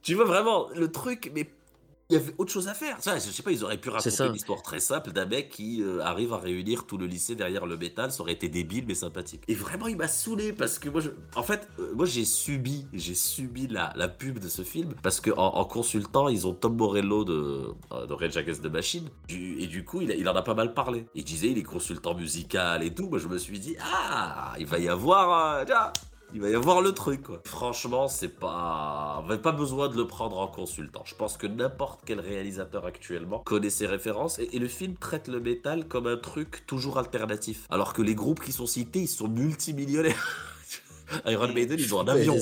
[0.03, 1.49] tu vois vraiment le truc, mais
[2.09, 2.97] il y avait autre chose à faire.
[2.99, 5.81] Ça, je sais pas, ils auraient pu raconter une histoire très simple d'un mec qui
[5.81, 8.11] euh, arrive à réunir tout le lycée derrière le métal.
[8.11, 9.43] Ça aurait été débile mais sympathique.
[9.47, 11.09] Et vraiment, il m'a saoulé parce que moi, je...
[11.35, 15.19] en fait, euh, moi j'ai subi, j'ai subi la, la pub de ce film parce
[15.21, 19.09] que en, en consultant, ils ont Tom Morello de, euh, de Rage Against the Machine
[19.27, 21.05] Du- et du coup, il, en a pas mal parlé.
[21.15, 23.07] Il disait, il est consultant musical et tout.
[23.09, 25.91] Moi, je me suis dit, ah, il va y avoir, euh, tiens,
[26.33, 27.41] il va y avoir le truc, quoi.
[27.45, 29.21] Franchement, c'est pas.
[29.23, 31.03] On avait pas besoin de le prendre en consultant.
[31.05, 35.27] Je pense que n'importe quel réalisateur actuellement connaît ses références et, et le film traite
[35.27, 37.67] le métal comme un truc toujours alternatif.
[37.69, 40.49] Alors que les groupes qui sont cités, ils sont multimillionnaires.
[41.25, 42.35] Iron Maiden, ils ont un avion.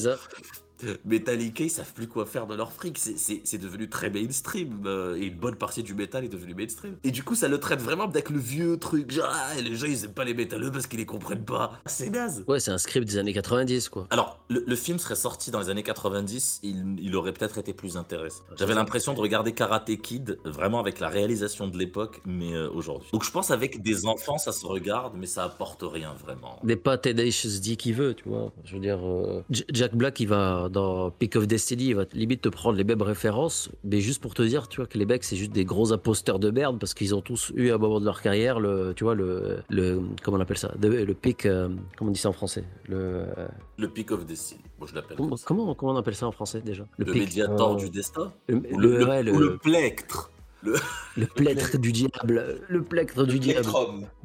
[1.05, 2.97] Metallica, ils savent plus quoi faire de leur fric.
[2.97, 4.83] C'est- devenu très mainstream.
[4.85, 6.95] euh, et une bonne partie du métal est devenue mainstream.
[7.03, 9.11] Et du coup, ça le traite vraiment avec le vieux truc.
[9.11, 11.73] Genre, ah, les gens, ils aiment pas les métalleux parce qu'ils les comprennent pas.
[11.85, 12.43] C'est naze.
[12.47, 14.07] Ouais, c'est un script des années 90, quoi.
[14.09, 17.73] Alors, le, le film serait sorti dans les années 90, il, il aurait peut-être été
[17.73, 18.43] plus intéressant.
[18.57, 23.09] J'avais l'impression de regarder Karate Kid, vraiment avec la réalisation de l'époque, mais euh, aujourd'hui.
[23.13, 26.59] Donc je pense avec des enfants, ça se regarde, mais ça apporte rien vraiment.
[26.63, 28.51] N'est pas Tenacious D qui veut, tu vois.
[28.63, 32.41] Je veux dire, euh, Jack Black, il va dans Peak of Destiny, il va limite
[32.41, 35.23] te prendre les mêmes références, mais juste pour te dire, tu vois, que les mecs,
[35.23, 37.99] c'est juste des gros imposteurs de merde parce qu'ils ont tous eu à un moment
[37.99, 41.45] de leur carrière le, tu vois, le, le comment on appelle ça, de- le pic,
[41.45, 42.95] euh, comment on dit ça en français, le,
[43.37, 45.17] euh, Le Peak of Destiny, moi je l'appelle.
[45.17, 46.85] comment, comment, comment on appelle ça en français déjà?
[46.97, 48.31] Le, pic, médiator euh, du destin?
[48.47, 50.31] Le, Ou le, le, le- ouais, le- ou le plectre?
[50.63, 53.67] Le plectre du diable, le plectre du diable.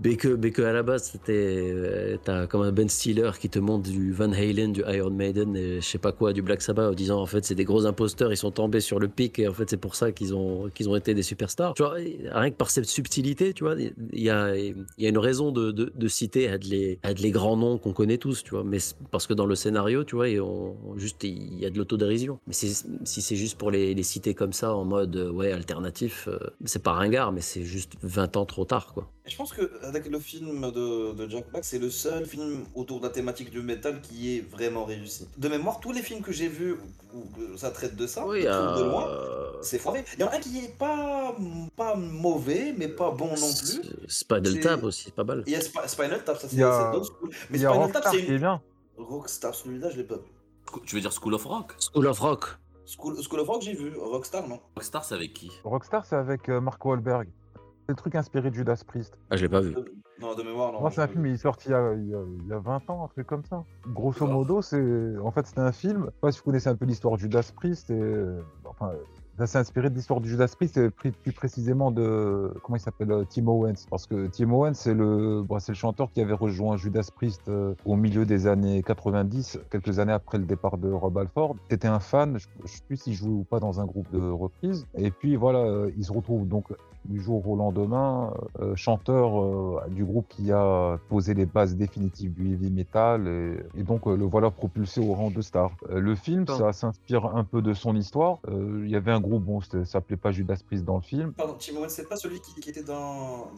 [0.03, 1.33] Mais que, mais que à la base, c'était.
[1.73, 5.57] euh, T'as comme un Ben Stiller qui te montre du Van Halen, du Iron Maiden
[5.57, 7.87] et je sais pas quoi, du Black Sabbath en disant en fait c'est des gros
[7.87, 10.69] imposteurs, ils sont tombés sur le pic et en fait c'est pour ça qu'ils ont,
[10.75, 11.75] qu'ils ont été des superstars.
[11.75, 15.09] Tu vois, rien que par cette subtilité, tu vois, il y a, il y a
[15.09, 17.93] une raison de, de, de citer à de les, à de les grands noms qu'on
[17.93, 18.79] connaît tous, tu vois, mais
[19.11, 22.39] parce que dans le scénario, tu vois, on, juste il y a de l'autodérision.
[22.47, 22.75] Mais si
[23.23, 26.83] c'est juste pour les, les citer comme ça en mode euh, ouais alternatif, euh, c'est
[26.83, 29.11] pas ringard, mais c'est juste 20 ans trop tard, quoi.
[29.27, 32.65] Et Je pense que avec le film de, de Jack Black, c'est le seul film
[32.75, 35.27] autour de la thématique du métal qui est vraiment réussi.
[35.37, 36.77] De mémoire, tous les films que j'ai vus
[37.15, 39.09] où, où ça traite de ça, Oui, de euh, loin,
[39.63, 40.05] c'est foiré.
[40.15, 41.35] Il y en a un qui est pas,
[41.77, 43.83] pas mauvais, mais pas bon non plus.
[44.09, 45.43] Spinal Tap aussi, c'est pas mal.
[45.47, 46.93] Il y a Sp- Spinal Tap, ça c'est a-.
[47.51, 48.39] Mais Spinal Tap, c'est une.
[48.39, 48.61] bien.
[48.99, 50.17] Rockstar, celui-là, je l'ai pas.
[50.85, 51.75] Tu veux dire School of Rock?
[51.79, 52.59] School of Rock.
[52.87, 53.93] School, School of Rock, j'ai vu.
[53.99, 54.61] Rockstar, non.
[54.77, 57.29] Rockstar, c'est avec qui Rockstar, c'est avec euh, Mark Wahlberg.
[57.55, 59.17] C'est le truc inspiré de Judas Priest.
[59.31, 59.73] Ah, je l'ai pas vu.
[59.75, 60.81] De- Non, de mémoire, non.
[60.81, 62.53] Moi, c'est un film, il est sorti il y, a, il y a- il y
[62.53, 63.65] a 20 ans, un truc comme ça.
[63.89, 66.05] Grosso modo, c'est en fait c'était un film.
[66.07, 67.91] Je sais pas si vous connaissez un peu l'histoire de Judas Priest.
[67.91, 67.95] Et...
[67.95, 68.93] euh, Enfin,
[69.39, 73.13] Ça s'est inspiré de l'histoire du Judas Priest, et plus précisément de comment il s'appelle
[73.13, 76.33] euh, Tim Owens, parce que Tim Owens c'est le bon, c'est le chanteur qui avait
[76.33, 80.91] rejoint Judas Priest euh, au milieu des années 90, quelques années après le départ de
[80.91, 81.57] Rob Alford.
[81.69, 84.31] C'était un fan, je, je sais plus s'il jouait ou pas dans un groupe de
[84.31, 84.87] reprise.
[84.97, 86.73] Et puis voilà, euh, il se retrouve donc
[87.09, 92.33] du jour au lendemain, euh, chanteur euh, du groupe qui a posé les bases définitives
[92.33, 95.71] du heavy metal et, et donc euh, le voilà propulsé au rang de star.
[95.89, 98.39] Le film, ça s'inspire un peu de son histoire.
[98.49, 101.33] Il y avait un bon, ça s'appelait pas Judas Priest dans le film.
[101.33, 103.53] Pardon, Tim Owens, c'est pas celui qui, était dans...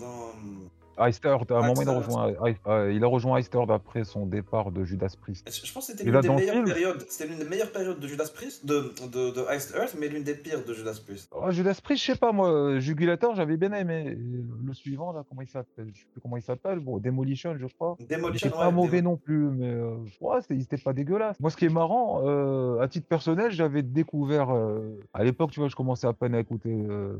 [1.08, 4.26] Ice Earth, à un moment, il a rejoint, Ice- euh, il a rejoint après son
[4.26, 5.48] départ de Judas Priest.
[5.64, 7.04] Je pense que c'était l'une des meilleures périodes.
[7.08, 10.22] C'était l'une des meilleures périodes de Judas Priest, de, de, de Iced Earth, mais l'une
[10.24, 11.30] des pires de Judas Priest.
[11.34, 14.16] Oh, Judas Priest, je sais pas, moi, Jugulator, j'avais bien aimé.
[14.64, 16.78] Le suivant, là, comment il s'appelle Je sais plus comment il s'appelle.
[16.80, 17.96] Bon, Demolition, je crois.
[18.08, 21.38] Demolition, C'est pas ouais, mauvais non plus, mais euh, ouais, c'était- pas dégueulasse.
[21.40, 25.60] Moi, ce qui est marrant, euh, à titre personnel, j'avais découvert, euh, à l'époque, tu
[25.60, 27.16] vois, je commençais à peine à écouter euh,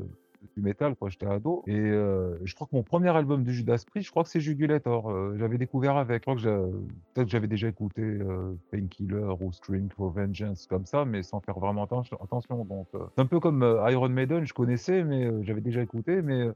[0.55, 1.63] du métal, quoi, j'étais ado.
[1.67, 4.39] Et euh, je crois que mon premier album de Judas Priest, je crois que c'est
[4.39, 5.09] Jugulator.
[5.09, 6.25] Euh, j'avais découvert avec.
[6.25, 11.23] Que peut-être que j'avais déjà écouté euh, Painkiller ou String for Vengeance comme ça, mais
[11.23, 12.65] sans faire vraiment atten- attention.
[12.65, 16.47] Donc, euh, c'est un peu comme Iron Maiden, je connaissais, mais j'avais déjà écouté, mais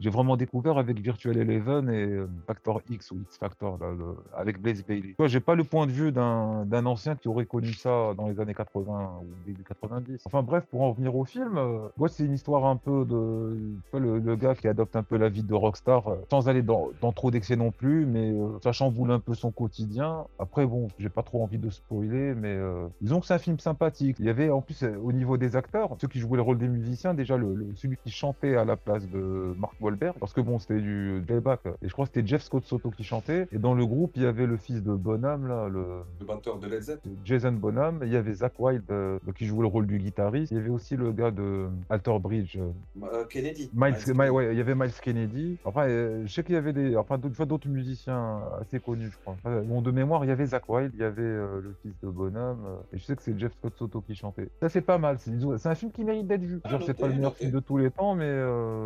[0.00, 4.16] j'ai vraiment découvert avec Virtual Eleven et euh, Factor X ou X Factor, là, le-
[4.32, 5.14] avec Blaze Bailey.
[5.18, 8.40] Vois, j'ai pas le point de vue d'un ancien qui aurait connu ça dans les
[8.40, 10.22] années 80 ou début 90.
[10.26, 13.78] Enfin bref, pour en revenir au film, euh, moi c'est une histoire un peu de
[13.92, 16.90] le, le gars qui adopte un peu la vie de rockstar, euh, sans aller dans,
[17.00, 20.26] dans trop d'excès non plus, mais euh, ça chamboule un peu son quotidien.
[20.38, 23.58] Après bon, j'ai pas trop envie de spoiler, mais euh, disons que c'est un film
[23.58, 24.16] sympathique.
[24.18, 26.58] Il y avait en plus euh, au niveau des acteurs, ceux qui jouaient le rôle
[26.58, 29.87] des musiciens, déjà le, le- celui qui chantait à la place de Mark Wahlberg,
[30.18, 33.04] parce que bon c'était du playback, et je crois que c'était Jeff Scott Soto qui
[33.04, 36.26] chantait, et dans le groupe il y avait le fils de Bonham là, le Le
[36.26, 37.12] batteur de Led Zeppelin.
[37.24, 40.56] Jason Bonham, il y avait Zach Wild euh, qui jouait le rôle du guitariste, il
[40.58, 42.70] y avait aussi le gars de Alter Bridge, euh,
[43.02, 43.70] Euh, Kennedy.
[43.74, 45.58] Miles, Miles Mi- ouais, il y avait Miles Kennedy.
[45.64, 49.34] Enfin, euh, je sais qu'il y avait des, enfin, d'autres, musiciens assez connus, je crois.
[49.34, 52.08] Enfin, bon, de mémoire, il y avait Zach Wild, il y avait le fils de
[52.08, 52.58] Bonham,
[52.92, 54.48] et je sais que c'est Jeff Scott Soto qui chantait.
[54.60, 55.18] Ça, c'est pas mal.
[55.18, 56.60] C'est, un film qui mérite d'être vu.
[56.64, 58.32] Ah, Genre, c'est pas le meilleur film de tous les temps, mais,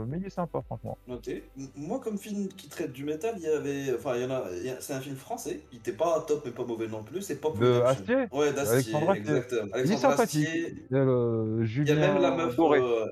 [0.06, 0.91] mais il est sympa, franchement.
[1.06, 1.44] Noté.
[1.58, 3.94] M- Moi, comme film qui traite du métal, il y avait.
[3.94, 4.44] Enfin, il y en a.
[4.56, 5.60] il y a- C'est un film français.
[5.72, 7.22] Il était pas top, mais pas mauvais non plus.
[7.22, 7.86] C'est Pop De Redemption.
[7.86, 8.94] Astier Ouais, d'Astier.
[9.16, 9.62] Exactement.
[9.64, 10.46] Il est Alexandre sympathique.
[10.48, 10.74] Astier.
[10.90, 12.56] Il y a le Il y a même la meuf.
[12.56, 12.78] Doré.
[12.80, 13.06] euh,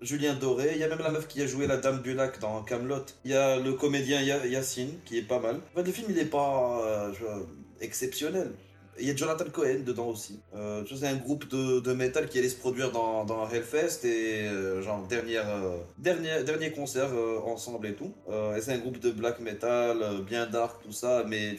[0.00, 0.72] Julien Doré.
[0.74, 3.04] Il y a même la meuf qui a joué la Dame du Lac dans Camelot.
[3.24, 5.56] Il y a le comédien Ya- Yacine qui est pas mal.
[5.72, 7.12] En fait, le film, il est pas euh,
[7.80, 8.52] exceptionnel.
[9.00, 10.38] Il y a Jonathan Cohen dedans aussi.
[10.54, 14.46] Euh, c'est un groupe de, de métal qui allait se produire dans, dans Hellfest et
[14.46, 17.10] euh, genre dernière, euh, dernier, dernier concert
[17.46, 18.12] ensemble et tout.
[18.60, 21.56] C'est un groupe de black metal, bien dark, tout ça, mais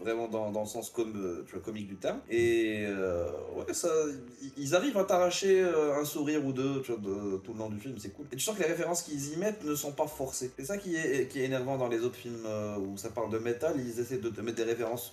[0.00, 2.20] vraiment dans, dans le sens comme, tu vois, comique du terme.
[2.30, 2.86] Et
[3.56, 3.88] ouais, ça,
[4.56, 8.26] ils- arrivent à t'arracher un sourire ou deux tout le long du film, c'est cool.
[8.32, 10.50] Et tu sens que les références qu'ils y mettent ne sont pas forcées.
[10.58, 12.46] C'est ça qui est, qui est énervant dans les autres films
[12.78, 15.12] où ça parle de métal, ils essaient de te mettre des références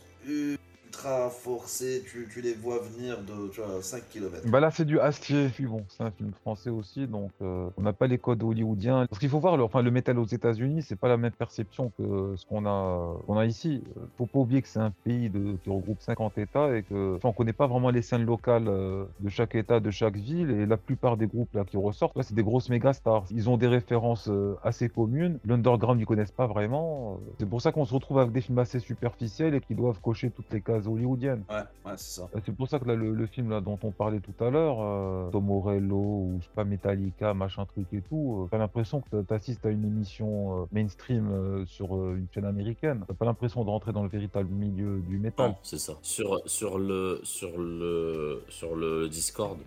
[0.93, 4.47] ultra forcées, tu, les vois venir de tu vois, 5 km.
[4.47, 5.49] Bah là, c'est du Astier.
[5.49, 9.07] Puis bon, c'est un film français aussi, donc euh, on n'a pas les codes hollywoodiens.
[9.07, 11.91] Parce qu'il faut voir, le, enfin, le métal aux États-Unis, c'est pas la même perception
[11.97, 13.83] que ce qu'on a, qu'on a ici.
[13.97, 15.31] Euh, Faut pas oublier que c'est un pays
[15.63, 19.29] qui regroupe 50 États et que on connaît pas vraiment les scènes locales euh, de
[19.29, 20.51] chaque État, de chaque ville.
[20.51, 23.25] Et la plupart des groupes là qui ressortent, là, c'est des grosses méga stars.
[23.31, 24.29] Ils ont des références
[24.63, 25.39] assez communes.
[25.45, 27.19] L'underground, ils connaissent pas vraiment.
[27.39, 30.29] C'est pour ça qu'on se retrouve avec des films assez superficiels et qui doivent cocher
[30.29, 31.43] toutes les cases hollywoodiennes.
[31.49, 32.29] Ouais, ouais, c'est ça.
[32.45, 34.77] C'est pour ça que là, le, le film là, dont on parlait tout à l'heure,
[34.81, 39.01] euh, Tom Morello ou je sais pas Metallica, machin truc et tout, euh, t'as l'impression
[39.01, 43.03] que t'a- t'assistes à une émission euh, mainstream euh, sur euh, une chaîne américaine.
[43.07, 45.49] T'as pas l'impression de rentrer dans le véritable milieu du métal.
[45.51, 45.93] Non, c'est ça.
[46.01, 49.57] Sur, sur, le, sur, le, sur le Discord,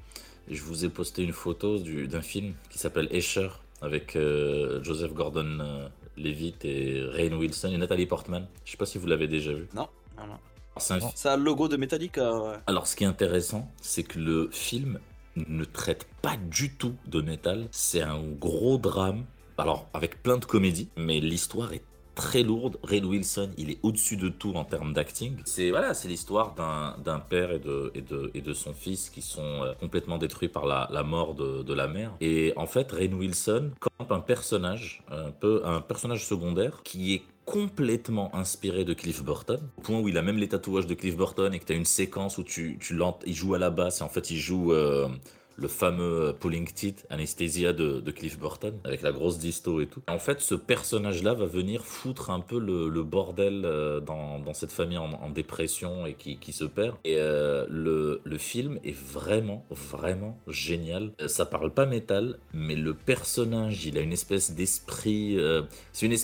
[0.48, 3.48] je vous ai posté une photo du- d'un film qui s'appelle Escher
[3.82, 8.46] avec euh, Joseph Gordon-Levitt et Rainn Wilson et Nathalie Portman.
[8.64, 9.66] Je sais pas si vous l'avez déjà vu.
[9.74, 10.38] Non, non, non.
[10.76, 11.00] Un.
[11.14, 12.32] Ça a le logo de Metallica.
[12.38, 12.56] ouais.
[12.66, 14.98] Alors, ce qui est intéressant, c'est que le film
[15.36, 17.68] ne traite pas du tout de métal.
[17.70, 19.24] C'est un gros drame.
[19.58, 21.82] Alors, avec plein de comédie, mais l'histoire est
[22.16, 22.78] très lourde.
[22.82, 25.36] Ray Wilson, il est au-dessus de tout en termes d'acting.
[25.44, 29.22] C'est voilà, c'est l'histoire d'un père et de, et, de, et de son fils qui
[29.22, 32.12] sont euh, complètement détruits par la, la mort de, de la mère.
[32.20, 37.22] Et en fait, Ray Wilson campe un personnage, un peu un personnage secondaire qui est
[37.44, 41.16] complètement inspiré de Cliff Burton, au point où il a même les tatouages de Cliff
[41.16, 44.00] Burton et que tu as une séquence où tu, tu il joue à la basse
[44.00, 45.08] et en fait il joue euh,
[45.56, 50.02] le fameux Pulling Teeth, Anesthesia de, Cliff Burton, avec la grosse disto et tout.
[50.08, 54.98] En fait, ce personnage-là va venir foutre un peu le, bordel euh, dans, cette famille
[54.98, 56.96] en, dépression et qui, se perd.
[57.04, 61.12] Et euh, le, film est vraiment, vraiment génial.
[61.20, 65.38] Euh, Ça parle pas métal, mais le personnage, il a une espèce d'esprit.
[65.38, 65.62] euh,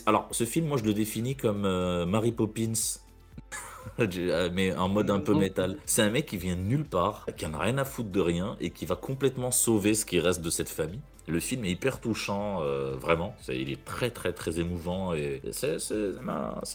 [0.06, 3.01] Alors, ce film, moi, je le définis comme euh, Mary Poppins euh,
[4.52, 5.76] mais en mode un peu métal.
[5.86, 8.20] C'est un mec qui vient de nulle part, qui en a rien à foutre de
[8.20, 11.00] rien et qui va complètement sauver ce qui reste de cette famille.
[11.28, 13.35] Le film est hyper touchant, euh, vraiment.
[13.48, 15.76] Il est très très très émouvant et c'est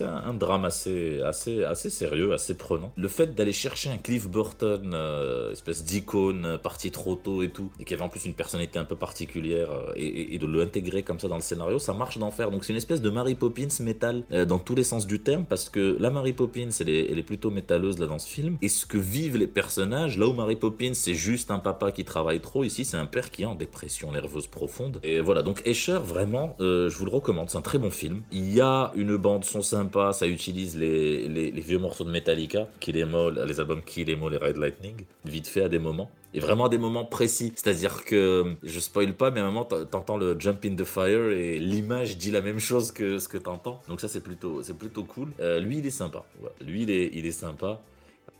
[0.05, 2.91] un, drame assez, assez, assez sérieux, assez prenant.
[2.95, 7.49] Le fait d'aller chercher un Cliff Burton, euh, espèce d'icône, euh, parti trop tôt et
[7.49, 11.03] tout, et qui avait en plus une personnalité un peu particulière, et, et- de l'intégrer
[11.03, 12.51] comme ça dans le scénario, ça marche d'enfer.
[12.51, 15.67] Donc c'est une espèce de Mary Poppins métal dans tous les sens du terme, parce
[15.69, 18.69] que la Mary Poppins, elle est, elle est plutôt métalleuse là dans ce film, et
[18.69, 22.39] ce que vivent les personnages, là où Mary Poppins c'est juste un papa qui travaille
[22.39, 24.99] trop, ici c'est un père qui est en dépression nerveuse profonde.
[25.01, 28.21] Et voilà, donc Escher, vraiment, euh, je vous le recommande, c'est un très bon film.
[28.31, 32.97] Il y a une bande son sympa, ça utilise les, vieux morceaux de Metallica, Kill
[32.97, 36.11] Em All, les albums Kill Em All et Red Lightning, vite fait à des moments.
[36.33, 37.53] Et vraiment à des moments précis.
[37.55, 40.83] C'est-à-dire que, je spoil pas, mais à un moment, t'en- t'entends le Jump in the
[40.83, 43.81] Fire et l'image dit la même chose que ce que t'entends.
[43.87, 45.29] Donc ça, c'est plutôt, plutôt cool.
[45.39, 46.25] Euh, lui, il est sympa.
[46.61, 47.81] Lui, il est, il est sympa.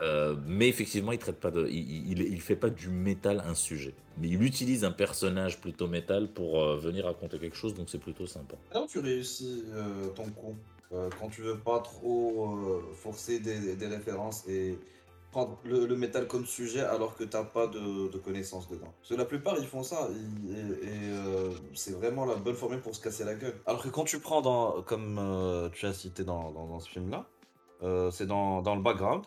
[0.02, 3.94] Euh, mais effectivement, il traite pas de, il, il, fait pas du métal un sujet.
[4.18, 7.98] Mais il utilise un personnage plutôt métal pour euh, venir raconter quelque chose, donc c'est
[7.98, 8.54] plutôt sympa.
[8.72, 10.56] Là où tu réussis euh, ton coup,
[11.20, 14.78] quand tu veux pas trop forcer des, références et
[15.30, 18.94] prendre le, métal comme sujet alors que t'as pas de, connaissances dedans?
[18.98, 20.08] Parce que la plupart ils font ça
[20.48, 23.60] et, c'est vraiment la bonne formule pour se casser la gueule.
[23.66, 24.40] Alors que quand tu prends
[24.80, 27.26] comme tu as cité dans, ce film-là,
[27.82, 29.24] euh, c'est dans le background,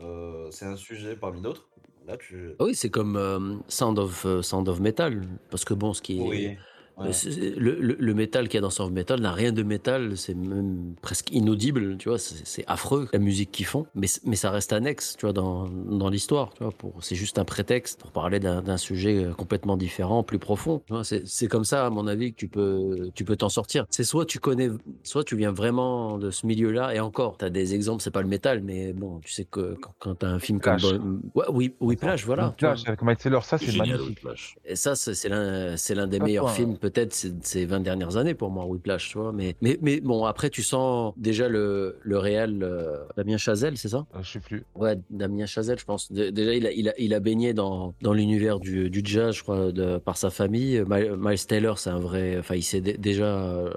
[0.00, 1.68] euh, c'est un sujet parmi d'autres.
[2.06, 2.52] Là tu...
[2.58, 5.22] Ah Oui, c'est comme euh, Sound, of, euh, Sound of Metal.
[5.50, 6.22] Parce que bon, ce qui est.
[6.22, 6.56] Oui.
[6.96, 7.10] Ouais.
[7.56, 10.16] Le, le- le métal qu'il y a dans Sound of Metal n'a rien de métal,
[10.16, 14.72] c'est même presque inaudible, tu vois, c'est affreux la musique qu'ils font, mais, ça reste
[14.72, 18.38] annexe, tu vois, dans, dans l'histoire, tu vois, pour- c'est juste un prétexte pour parler
[18.38, 20.82] d'un sujet euh, complètement différent, plus profond.
[21.02, 23.86] C'est comme ça, à mon avis, que tu peux tu peux t'en sortir.
[23.90, 24.70] C'est soit tu connais,
[25.02, 28.22] soit tu viens vraiment de ce milieu-là, et encore, tu as des exemples, c'est pas
[28.22, 31.22] le métal, mais bon, tu sais que quand, quand tu as un film comme...
[31.34, 32.54] Ouais, oui, Whiplash, voilà.
[32.56, 32.74] tu vois.
[32.74, 34.20] Whiplash avec Mike Taylor, ça c'est génial, magnifique.
[34.64, 38.66] Et ça, c'est l'un, des meilleurs films, peut-être, ces, ces 20 dernières années pour moi,
[38.66, 39.32] Whiplash, tu vois.
[39.32, 43.88] Mais, mais, mais bon, après, tu sens déjà le, le réel euh, Damien Chazelle, c'est
[43.88, 44.04] ça?
[44.14, 44.64] Euh, je sais plus.
[44.74, 46.12] Ouais, Damien Chazelle, je pense.
[46.12, 49.34] Dé- Déjà, il a, il a, il a baigné dans, dans l'univers du, du jazz,
[49.34, 50.84] je crois, de, par sa famille.
[50.86, 52.36] Miles Taylor, c'est un vrai.
[52.38, 53.70] Enfin, il sait dé- déjà euh,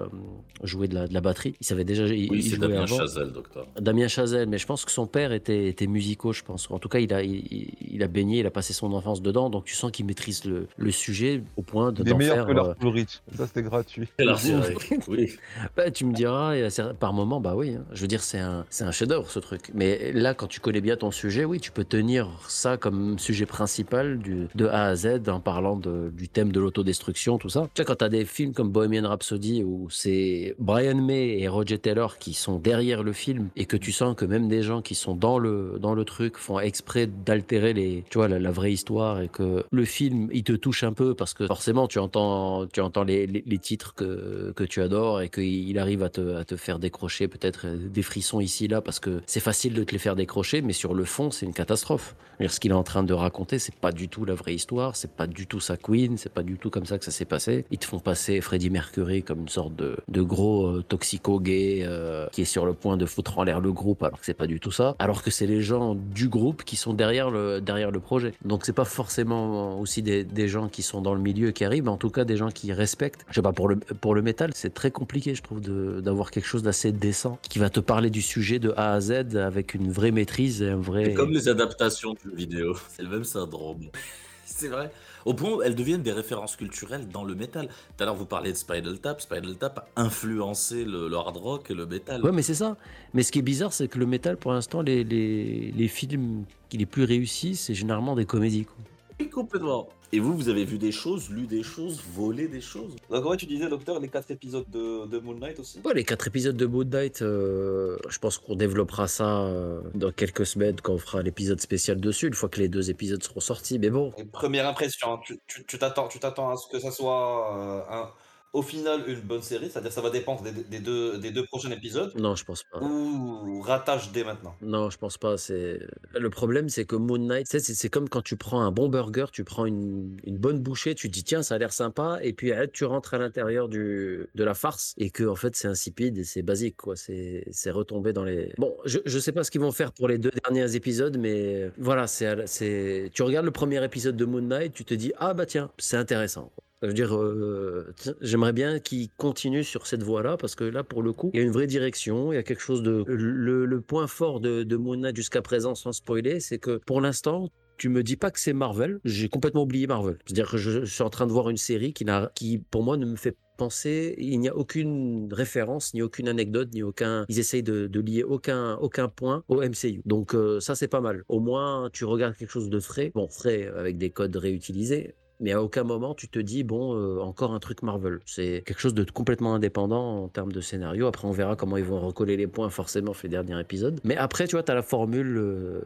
[0.63, 1.55] jouer de la, de la batterie.
[1.61, 2.05] Il savait déjà.
[2.07, 2.97] Il, Oui, il c'est Damien avant.
[2.97, 3.67] Chazelle, docteur.
[3.79, 6.69] Damien Chazelle, mais je pense que son père était, était musicaux, je pense.
[6.71, 9.49] En tout cas, il a, il, il a baigné, il a passé son enfance dedans,
[9.49, 12.45] donc tu sens qu'il maîtrise le, le sujet au point de Il est meilleur faire.
[12.47, 12.51] que
[12.97, 13.21] Rich.
[13.37, 14.07] Ça c'était gratuit.
[15.07, 15.35] Oui.
[15.75, 16.53] bah, tu me diras,
[16.99, 17.75] par moment, bah oui.
[17.75, 17.85] hein.
[17.91, 19.71] Je veux dire, c'est un, c'est un chef-d'œuvre ce truc.
[19.73, 23.45] Mais là, quand tu connais bien ton sujet, oui, tu peux tenir ça comme sujet
[23.45, 27.67] principal du, de A à Z en parlant de- du thème de l'autodestruction, tout ça.
[27.73, 31.47] Tu sais, quand tu as des films comme Bohemian Rhapsody où c'est Brian May et
[31.47, 34.81] Roger Taylor qui sont derrière le film et que tu sens que même des gens
[34.81, 38.51] qui sont dans le, dans le truc font exprès d'altérer les, tu vois, la, la
[38.51, 41.99] vraie histoire et que le film, il te touche un peu parce que forcément, tu
[41.99, 46.09] entends, tu entends les, les, les titres que, que tu adores et qu'il arrive à
[46.09, 49.73] te, à te faire décrocher peut-être euh, des frissons ici, là, parce que c'est facile
[49.73, 52.15] de te les faire décrocher, mais sur le fond, c'est une catastrophe.
[52.47, 55.11] Ce qu'il est en train de raconter, c'est pas du tout la vraie histoire, c'est
[55.11, 57.65] pas du tout sa queen, c'est pas du tout comme ça que ça s'est passé.
[57.71, 62.27] Ils te font passer Freddie Mercury comme une sorte de, de gros euh, toxico-gay euh,
[62.31, 64.45] qui est sur le point de foutre en l'air le groupe, alors que c'est pas
[64.45, 64.95] du tout ça.
[64.99, 68.33] Alors que c'est les gens du groupe qui sont derrière le, derrière le projet.
[68.45, 71.85] Donc c'est pas forcément aussi des, des gens qui sont dans le milieu qui arrivent,
[71.85, 73.25] mais en tout cas des gens qui respectent.
[73.29, 75.59] Je sais pas, pour le, pour le métal, c'est très compliqué, je trouve,
[76.01, 79.35] d'avoir quelque chose d'assez décent qui va te parler du sujet de A à Z
[79.35, 81.05] avec une vraie maîtrise et un vrai.
[81.05, 83.81] C'est comme les adaptations de jeux vidéo, c'est le même syndrome.
[84.45, 84.91] c'est vrai.
[85.25, 87.67] Au point où elles deviennent des références culturelles dans le métal.
[87.67, 89.19] Tout à l'heure, vous parlez de Spinal Tap.
[89.19, 92.23] Spinal Tap a influencé le, le hard rock et le métal.
[92.23, 92.77] Ouais, mais c'est ça.
[93.13, 96.45] Mais ce qui est bizarre, c'est que le métal, pour l'instant, les, les, les films
[96.69, 98.65] qui les plus réussis, c'est généralement des comédies.
[98.65, 98.75] quoi.
[99.19, 99.89] Oui, complètement.
[100.13, 102.95] Et vous, vous avez vu des choses, lu des choses, volé des choses?
[103.09, 105.81] Donc, ouais, tu disais, docteur, les quatre épisodes de, de Moon Knight aussi?
[105.83, 110.11] Ouais, les quatre épisodes de Moon Knight, euh, je pense qu'on développera ça euh, dans
[110.11, 113.41] quelques semaines quand on fera l'épisode spécial dessus, une fois que les deux épisodes seront
[113.41, 113.79] sortis.
[113.79, 118.03] Mais bon, Et Première impression, tu t'attends tu t'attends à ce que ça soit euh,
[118.03, 118.11] un,
[118.53, 121.71] au final une bonne série C'est-à-dire ça va dépendre des, des deux, des deux prochains
[121.71, 122.79] épisodes Non, je pense pas.
[122.81, 124.55] ou ratage dès maintenant?
[124.61, 125.37] Non, je pense pas.
[125.37, 125.79] C'est
[126.17, 128.71] le problème, c'est que Moon Knight, tu sais, c'est c'est comme quand tu prends un
[128.71, 131.73] bon burger, tu prends une, une bonne bouchée, tu te dis tiens, ça a l'air
[131.73, 135.35] sympa, et puis eh, tu rentres à l'intérieur du de la farce et que en
[135.35, 136.95] fait c'est insipide et c'est basique quoi.
[136.95, 138.53] C'est c'est retombé dans les.
[138.57, 141.69] Bon, je je sais pas ce qu'ils vont faire pour les deux derniers épisodes, mais
[141.77, 144.93] voilà, c'est à la- c'est tu regardes le premier épisode de Moon Knight, tu te
[144.93, 146.51] dis ah bah tiens, c'est intéressant.
[146.83, 151.01] Je veux dire, euh, j'aimerais bien qu'il continue sur cette voie-là parce que là, pour
[151.01, 153.03] le coup, il y a une vraie direction, il y a quelque chose de.
[153.07, 158.03] Le, point fort de, de jusqu'à présent, sans spoiler, c'est que pour l'instant, tu me
[158.03, 158.99] dis pas que c'est Marvel.
[159.05, 160.17] J'ai complètement oublié Marvel.
[160.25, 163.15] C'est-à-dire que je, suis en train de voir une série qui, pour moi, ne me
[163.15, 164.15] fait penser.
[164.17, 167.25] Il n'y a aucune référence, ni aucune anecdote, ni aucun.
[167.29, 170.01] Ils essayent de, de lier aucun, aucun point au MCU.
[170.05, 171.23] Donc euh, ça, c'est pas mal.
[171.27, 173.11] Au moins, tu regardes quelque chose de frais.
[173.15, 175.15] Bon, frais avec des codes réutilisés.
[175.39, 178.19] Mais à aucun moment tu te dis bon euh, encore un truc Marvel.
[178.25, 181.05] C'est quelque chose de complètement indépendant en termes de scénario.
[181.05, 183.99] Après on verra comment ils vont recoller les points forcément fait dernier épisode.
[184.03, 185.81] Mais après tu vois tu as la formule euh,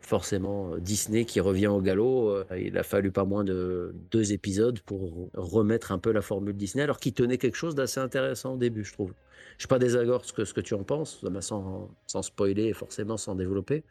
[0.00, 2.34] forcément euh, Disney qui revient au galop.
[2.56, 6.82] Il a fallu pas moins de deux épisodes pour remettre un peu la formule Disney
[6.82, 9.12] alors qu'il tenait quelque chose d'assez intéressant au début je trouve.
[9.58, 13.18] Je suis pas désaccord ce que ce que tu en penses, sans spoiler et forcément
[13.18, 13.84] sans développer.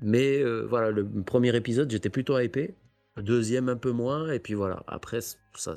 [0.00, 2.74] Mais voilà, le premier épisode, j'étais plutôt hypé.
[3.16, 4.32] Deuxième, un peu moins.
[4.32, 5.20] Et puis voilà, après,
[5.54, 5.74] ça,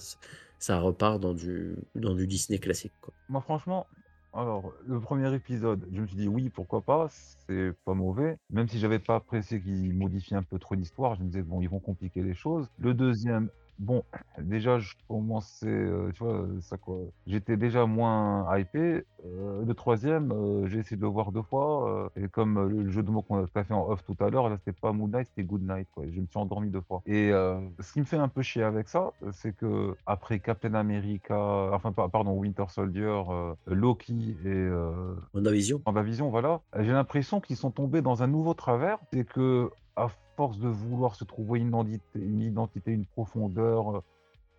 [0.59, 2.93] ça repart dans du, dans du Disney classique.
[3.29, 3.87] Moi, franchement,
[4.35, 7.07] alors, le premier épisode, je me suis dit oui, pourquoi pas,
[7.47, 8.37] c'est pas mauvais.
[8.49, 11.61] Même si j'avais pas apprécié qu'ils modifient un peu trop l'histoire, je me disais, bon,
[11.61, 12.67] ils vont compliquer les choses.
[12.77, 14.03] Le deuxième, bon,
[14.39, 16.97] déjà, je commençais, euh, tu vois, ça quoi.
[17.27, 19.03] J'étais déjà moins hypé.
[19.25, 22.09] Euh, le troisième, euh, j'ai essayé de le voir deux fois.
[22.15, 24.29] euh, et comme euh, le jeu de mots qu'on a fait en off tout à
[24.29, 26.03] l'heure, là, c'était pas Moon Knight, c'était Good Night, quoi.
[26.09, 27.01] Je me suis endormi deux fois.
[27.05, 30.73] Et euh, ce qui me fait un peu chier avec ça, c'est que après Captain
[30.75, 37.41] America, enfin, pa- pardon, Winter Soldier, euh, Loki et euh, WandaVision WandaVision, voilà, j'ai l'impression
[37.41, 38.99] qu'ils sont tombés dans un nouveau travers.
[39.11, 44.03] C'est que, à force de vouloir se trouver une identité, une, profondeur, euh,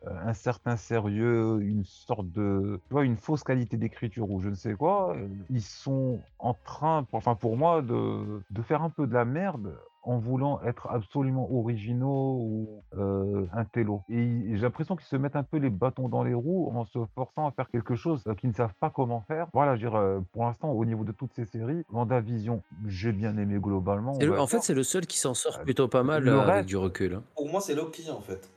[0.07, 4.55] un certain sérieux, une sorte de, tu vois, une fausse qualité d'écriture ou je ne
[4.55, 8.91] sais quoi, euh, ils sont en train, pour- enfin pour moi, de, de faire un
[8.91, 14.03] peu de la merde en voulant être absolument originaux ou euh, intello.
[14.09, 16.85] Et ils- j'ai l'impression qu'ils se mettent un peu les bâtons dans les roues en
[16.85, 19.49] se forçant à faire quelque chose euh, qu'ils ne savent pas comment faire.
[19.53, 23.11] Voilà, je veux dire, euh, pour l'instant, au niveau de toutes ces séries, WandaVision, j'ai
[23.13, 24.17] bien aimé globalement.
[24.21, 26.41] Et le- en fait, c'est le seul qui s'en sort Euh, plutôt pas mal euh,
[26.47, 27.15] avec du recul.
[27.15, 27.23] hein.
[27.35, 28.49] Pour moi, c'est Loki en fait.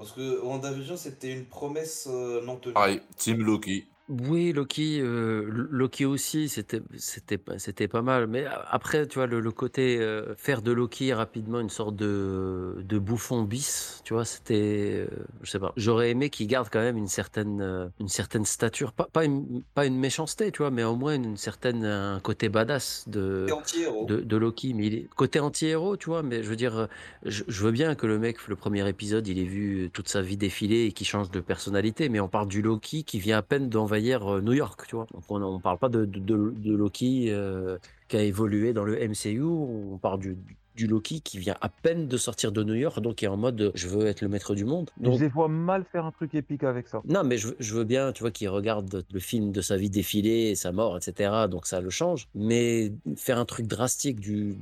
[0.00, 2.72] Parce que WandaVision, c'était une promesse euh, non tenue.
[2.72, 3.86] Pareil, Team Loki.
[4.12, 8.26] Oui, Loki, euh, Loki aussi, c'était c'était pas c'était pas mal.
[8.26, 11.94] Mais a- après, tu vois, le, le côté euh, faire de Loki rapidement une sorte
[11.94, 15.72] de de bouffon bis, tu vois, c'était, euh, je sais pas.
[15.76, 19.62] J'aurais aimé qu'il garde quand même une certaine euh, une certaine stature, pas pas une
[19.74, 24.06] pas une méchanceté, tu vois, mais au moins une certaine un côté badass de anti-héros.
[24.06, 26.24] de, de Loki, mais il est côté anti-héros, tu vois.
[26.24, 26.86] Mais je veux dire, euh,
[27.24, 30.20] je, je veux bien que le mec, le premier épisode, il ait vu toute sa
[30.20, 33.42] vie défiler et qu'il change de personnalité, mais on parle du Loki qui vient à
[33.42, 35.06] peine d'envahir euh, New York, tu vois.
[35.12, 37.78] Donc on, on parle pas de, de, de- de Loki euh,
[38.08, 40.36] qui a évolué dans le MCU, on parle du,
[40.76, 43.36] du Loki qui vient à peine de sortir de New York, donc qui est en
[43.36, 44.90] mode je veux être le maître du monde.
[44.98, 47.00] Je Donc les vois mal faire un truc épique avec ça.
[47.06, 49.76] non, mais je, veux- je veux bien, tu vois, qu'il regarde le film de sa
[49.76, 51.46] vie défiler, sa mort, etc.
[51.50, 52.28] Donc ça le change.
[52.34, 54.56] Mais faire un truc drastique du,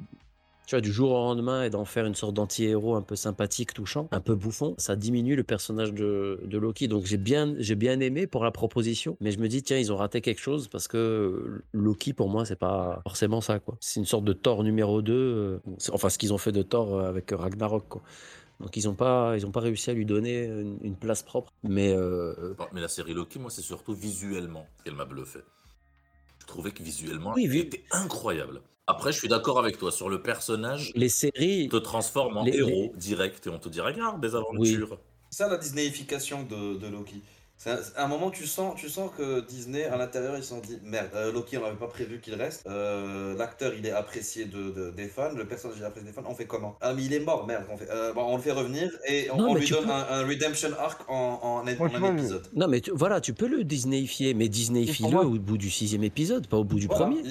[0.69, 3.73] tu vois, du jour au lendemain et d'en faire une sorte d'anti-héros un peu sympathique,
[3.73, 6.89] touchant, un peu bouffon, ça diminue le personnage de, de Loki.
[6.89, 9.91] Donc j'ai bien, j'ai bien aimé pour la proposition, mais je me dis tiens, ils
[9.93, 13.79] ont raté quelque chose parce que Loki pour moi c'est pas forcément ça quoi.
[13.81, 15.59] C'est une sorte de Thor numéro 2, euh,
[15.91, 18.03] enfin ce qu'ils ont fait de Thor euh, avec Ragnarok quoi.
[18.61, 21.51] Donc ils ont pas, ils ont pas réussi à lui donner une, une place propre.
[21.63, 25.39] Mais euh, Bon, mais la série Loki, moi, c'est surtout visuellement qu'elle m'a bluffé.
[26.41, 28.61] Je trouvais que visuellement, Oui, elle vu- était incroyable.
[28.91, 30.93] Après, je suis d'accord avec toi sur le personnage.
[30.95, 34.99] les séries, te transforme en Les- héros direct et on te dit regarde des aventures.
[35.31, 37.21] C'est ça la Disneyification de, de Loki.
[37.67, 40.61] Un- à un moment, tu sens, tu sens que Disney, à l'intérieur, ils se sont
[40.61, 42.65] dit merde, euh, Loki, on n'avait pas prévu qu'il reste.
[42.69, 45.33] Euh, L'acteur, il est apprécié de, de- des fans.
[45.37, 46.23] Le personnage, il est apprécié des fans.
[46.27, 46.79] On fait comment?
[46.81, 47.65] Ah, mais il est mort, merde.
[47.71, 49.85] On, fait, euh, bon, on le fait revenir et on, Non, on mais lui donne
[49.85, 52.47] peux- un, un redemption arc en, en, un- Moi, épisode.
[52.55, 56.05] non mais tu- voilà, tu peux le Disneyifier, mais Disneyifie-le moi- au bout du sixième
[56.05, 57.23] épisode, pas au bout du Voilà, premier.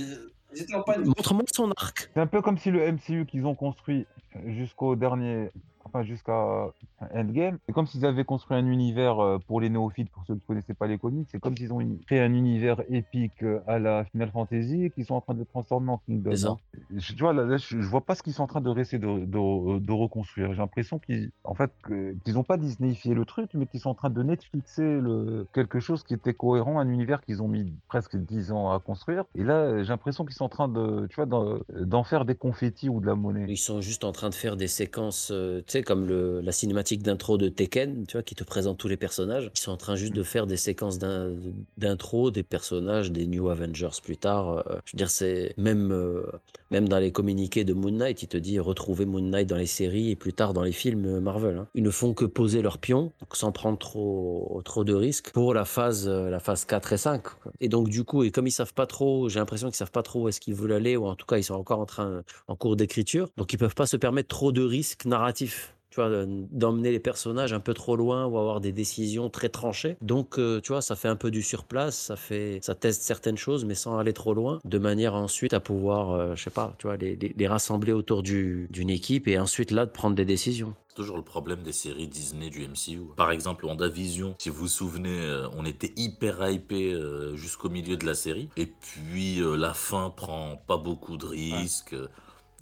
[0.55, 1.05] Ils étaient en panne.
[1.05, 2.09] Montre-moi son arc.
[2.13, 4.05] C'est un peu comme si le MCU qu'ils ont construit
[4.45, 5.49] jusqu'au dernier,
[5.87, 6.67] enfin jusqu'à
[7.13, 10.41] Endgame, c'est comme s'ils avaient construit un univers euh, pour les néophytes, pour ceux qui
[10.41, 13.79] ne connaissaient pas les comics, c'est comme s'ils ont créé un univers épique euh, à
[13.79, 16.35] la Final Fantasy et qu'ils sont en train de transformer en Kingdom.
[16.35, 16.57] Ça.
[16.95, 18.69] Je, tu vois, là, là, je, je vois pas ce qu'ils sont en train de
[18.69, 20.51] réessayer de, de, de reconstruire.
[20.53, 23.95] J'ai l'impression qu'ils, en fait, qu'ils n'ont pas Disneyfié le truc, mais qu'ils sont en
[23.95, 28.17] train de Netflixer le, quelque chose qui était cohérent, un univers qu'ils ont mis presque
[28.17, 29.23] 10 ans à construire.
[29.35, 32.35] Et là, j'ai l'impression qu'ils sont en train de, tu vois, d'en d'en faire des
[32.35, 33.45] confettis ou de la monnaie.
[33.47, 36.51] Ils sont juste en train de faire des séquences, euh, tu sais, comme le, la
[36.51, 39.49] cinématique d'intro de Tekken, tu vois, qui te présente tous les personnages.
[39.55, 41.31] Ils sont en train juste de faire des séquences d'in-
[41.77, 44.49] d'intro des personnages des New Avengers plus tard.
[44.67, 46.23] Euh, je veux dire, c'est même, euh,
[46.71, 49.65] même dans les communiqués de Moon Knight, il te dit retrouver Moon Knight dans les
[49.65, 51.57] séries et plus tard dans les films Marvel.
[51.57, 51.67] hein.
[51.73, 55.53] Ils ne font que poser leurs pions, donc sans prendre trop, trop de risques pour
[55.53, 57.23] la phase, euh, la phase 4 et 5.
[57.23, 57.51] quoi.
[57.61, 60.03] Et donc, du coup, et comme ils savent pas trop, j'ai l'impression qu'ils savent pas
[60.03, 62.23] trop où est-ce qu'ils veulent aller, ou en tout cas, ils sont encore en train
[62.47, 63.29] en cours d'écriture.
[63.37, 65.73] Donc ils peuvent pas se permettre trop de risques narratifs.
[65.97, 69.97] Tu vois, d'emmener les personnages un peu trop loin ou avoir des décisions très tranchées.
[70.01, 73.35] Donc, euh, tu vois, ça fait un peu du surplace, ça fait, ça teste certaines
[73.37, 76.75] choses, mais sans aller trop loin, de manière ensuite à pouvoir, euh, je sais pas,
[76.77, 80.15] tu vois, les, les- les rassembler autour du- d'une équipe et ensuite là de prendre
[80.15, 80.75] des décisions.
[80.89, 83.01] C'est toujours le problème des séries Disney du MCU.
[83.15, 86.95] Par exemple, WandaVision, si vous vous souvenez, euh, on était hyper hypé
[87.33, 88.49] jusqu'au milieu de la série.
[88.55, 91.95] Et puis la fin prend pas beaucoup de risques.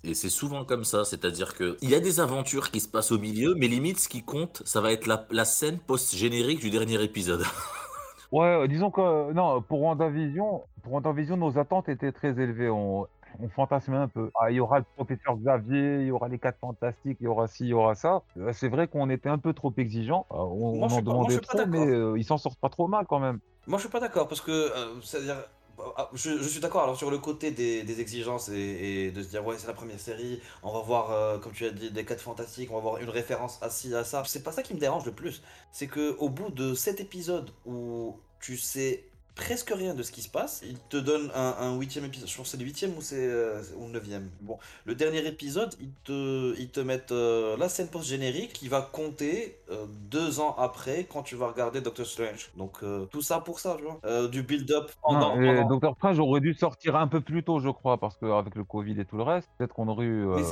[0.05, 3.11] Et c'est souvent comme ça, c'est-à-dire que il y a des aventures qui se passent
[3.11, 6.69] au milieu, mais limite ce qui compte, ça va être la, la scène post-générique du
[6.69, 7.43] dernier épisode.
[8.31, 12.69] Ouais, euh, disons que euh, non, pour WandaVision, pour WandaVision, nos attentes étaient très élevées.
[12.69, 13.07] On,
[13.39, 14.31] on fantasmait un peu.
[14.39, 17.27] Ah, il y aura le professeur Xavier, il y aura les quatre fantastiques, il y
[17.27, 18.23] aura ci, il y aura ça.
[18.37, 20.25] Euh, C'est vrai qu'on était un peu trop exigeants.
[20.31, 22.37] Euh, on Moi, on je en suis pas- moi, demandait trop, mais euh, ils s'en
[22.37, 23.39] sortent pas trop mal quand même.
[23.67, 25.37] Moi, je suis pas d'accord parce que, euh, c'est-à-dire,
[26.13, 26.84] je, je suis d'accord.
[26.84, 29.99] Alors sur le côté des, exigences et, et de se dire ouais, c'est la première
[29.99, 32.97] série, on va voir, euh, comme tu as dit, des 4 fantastiques, on va voir
[32.97, 34.23] une référence à ci à ça.
[34.26, 35.41] C'est pas ça qui me dérange le plus.
[35.71, 39.05] C'est que au bout de cet épisode où tu sais
[39.36, 42.27] presque rien de ce qui se passe, il te donne un, huitième épisode.
[42.27, 44.29] Je pense que c'est le huitième ou c'est euh, ou neuvième.
[44.41, 48.81] Bon, le dernier épisode, ils te, ils te mettent euh, la scène post-générique qui va
[48.81, 52.51] compter euh, deux ans après quand tu vas regarder Doctor Strange.
[52.55, 54.27] Donc euh, tout ça pour ça, tu vois.
[54.27, 55.36] Du build-up pendant.
[55.36, 58.63] Pendant- Docteur Strange aurait dû sortir un peu plus tôt, je crois, parce qu'avec le
[58.63, 60.43] Covid et tout le reste, peut-être qu'on aurait eu Mais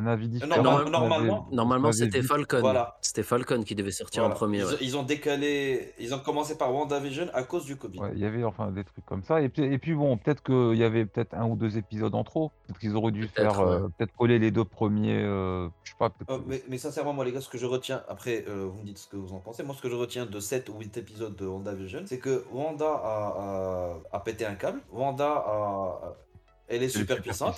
[0.00, 0.50] un avis différent.
[0.78, 0.90] avait-
[1.52, 2.60] normalement- c'était Falcon.
[2.60, 2.96] Voilà.
[3.00, 4.34] C'était Falcon qui devait sortir voilà.
[4.34, 4.58] en premier.
[4.58, 4.76] Ils, ouais.
[4.80, 7.98] ils ont décalé, ils ont commencé par WandaVision à cause du Covid.
[8.00, 9.40] Ouais, il y avait enfin des trucs comme ça.
[9.42, 12.24] Et puis, et puis bon, peut-être qu'il y avait peut-être un ou deux épisodes en
[12.24, 12.50] trop.
[12.66, 15.22] Peut-être qu'ils auraient dû faire, euh, peut-être coller les deux premiers.
[15.22, 16.10] euh, je sais pas.
[16.30, 18.84] Euh, mais, mais sincèrement, moi, les gars, ce que je retiens, après, euh, vous me
[18.84, 19.62] dites ce que vous en pensez.
[19.62, 22.86] Moi, ce que je retiens de 7 ou 8 épisodes de WandaVision, c'est que Wanda
[22.86, 24.80] a, a, a pété un câble.
[24.92, 26.14] Wanda a.
[26.68, 27.56] Elle est Elle est super puissante.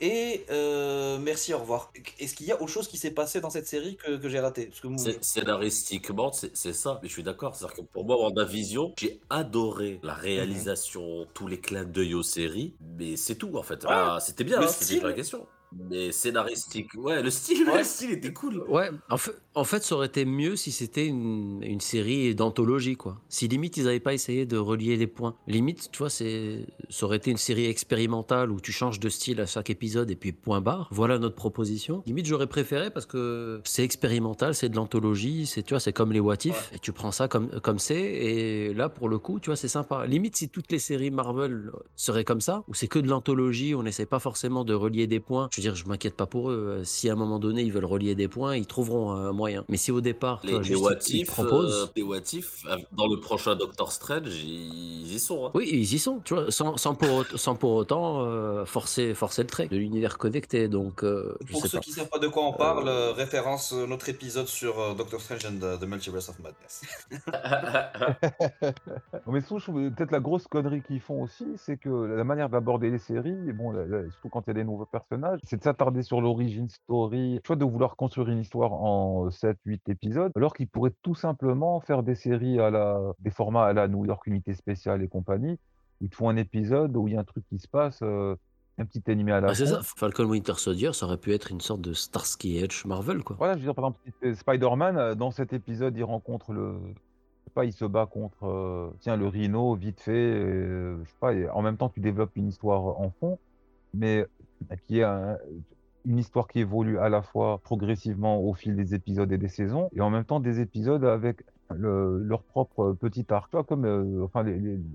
[0.00, 1.92] Et euh, merci, au revoir.
[2.18, 4.40] Est-ce qu'il y a autre chose qui s'est passé dans cette série que, que j'ai
[4.40, 4.88] raté Parce que
[5.20, 7.56] Scénaristiquement, c'est c'est ça, mais je suis d'accord.
[7.56, 12.74] C'est-à-dire que pour moi, WandaVision, j'ai adoré la réalisation, tous les clins d'œil aux séries,
[12.98, 13.84] mais c'est tout en fait.
[13.88, 15.46] Ah, c'était bien, hein, c'était la question.
[15.90, 17.78] Mais scénaristique, ouais, le style, Ouais.
[17.78, 18.64] le style était cool.
[18.68, 22.96] Ouais, en fait, en fait, ça aurait été mieux si c'était une, une série d'anthologie,
[22.96, 23.20] quoi.
[23.28, 25.34] Si limite, ils n'avaient pas essayé de relier les points.
[25.46, 29.40] Limite, tu vois, c'est, ça aurait été une série expérimentale où tu changes de style
[29.40, 30.88] à chaque épisode et puis point barre.
[30.90, 32.02] Voilà notre proposition.
[32.06, 36.12] Limite, j'aurais préféré parce que c'est expérimental, c'est de l'anthologie, c'est, tu vois, c'est comme
[36.12, 39.40] les What If, et tu prends ça comme, comme c'est, et là, pour le coup,
[39.40, 40.06] tu vois, c'est sympa.
[40.06, 43.82] Limite, si toutes les séries Marvel seraient comme ça, où c'est que de l'anthologie, on
[43.82, 45.48] n'essaie pas forcément de relier des points.
[45.58, 46.82] Je veux dire, je m'inquiète pas pour eux.
[46.84, 49.64] Si à un moment donné, ils veulent relier des points, ils trouveront un moyen.
[49.68, 51.82] Mais si au départ, tu Les, vois, les what ils if, proposent.
[51.82, 55.46] euh, les what if, euh, dans le prochain Doctor Strange, ils y sont.
[55.46, 55.50] hein.
[55.54, 59.42] Oui, ils y sont, tu vois, sans, sans pour, sans pour autant euh, forcer, forcer
[59.42, 60.68] le trait de l'univers connecté.
[60.68, 61.82] Donc, euh, je Pour sais ceux pas.
[61.82, 65.20] qui savent pas de quoi on parle, euh, référence euh, notre épisode sur euh, Doctor
[65.20, 66.82] Strange and the, the Multiverse of Madness.
[69.26, 72.48] Mais surtout, je trouve peut-être la grosse connerie qu'ils font aussi, c'est que la manière
[72.48, 73.72] d'aborder les séries, et bon,
[74.10, 77.56] surtout quand il y a des nouveaux personnages, c'est de s'attarder sur l'origine story, choix
[77.56, 82.14] de vouloir construire une histoire en 7-8 épisodes, alors qu'ils pourraient tout simplement faire des
[82.14, 85.58] séries à la, des formats à la New York Unité Spéciale et compagnie,
[86.00, 88.00] où ils te font un épisode où il y a un truc qui se passe,
[88.02, 88.36] euh,
[88.78, 91.50] un petit animé à la Ah, c'est ça, Falcon Winter Soldier, ça aurait pu être
[91.50, 93.36] une sorte de Starsky Edge Marvel, quoi.
[93.38, 96.76] Voilà, je veux dire, par exemple, euh, Spider-Man, euh, dans cet épisode, il rencontre le.
[97.54, 100.12] Pas, il se bat contre euh, tiens, le rhino, vite fait.
[100.12, 103.38] euh, je sais pas, et en même temps, tu développes une histoire en fond,
[103.94, 104.28] mais euh,
[104.86, 105.38] qui est un-
[106.04, 109.88] une histoire qui évolue à la fois progressivement au fil des épisodes et des saisons,
[109.94, 114.44] et en même temps des épisodes avec le- leur propre petit arc, comme, euh, enfin,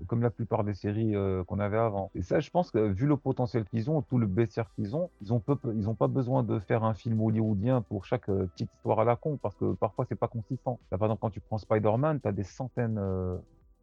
[0.08, 2.10] comme la plupart des séries euh, qu'on avait avant.
[2.14, 5.10] Et ça, je pense que vu le potentiel qu'ils ont, tout le baissière qu'ils ont,
[5.20, 8.46] ils ont, peu, ils ont pas besoin de faire un film hollywoodien pour chaque euh,
[8.48, 10.80] petite histoire à la con, parce que parfois, c'est pas consistant.
[10.90, 12.98] Là, par exemple, quand tu prends Spider-Man, tu as des centaines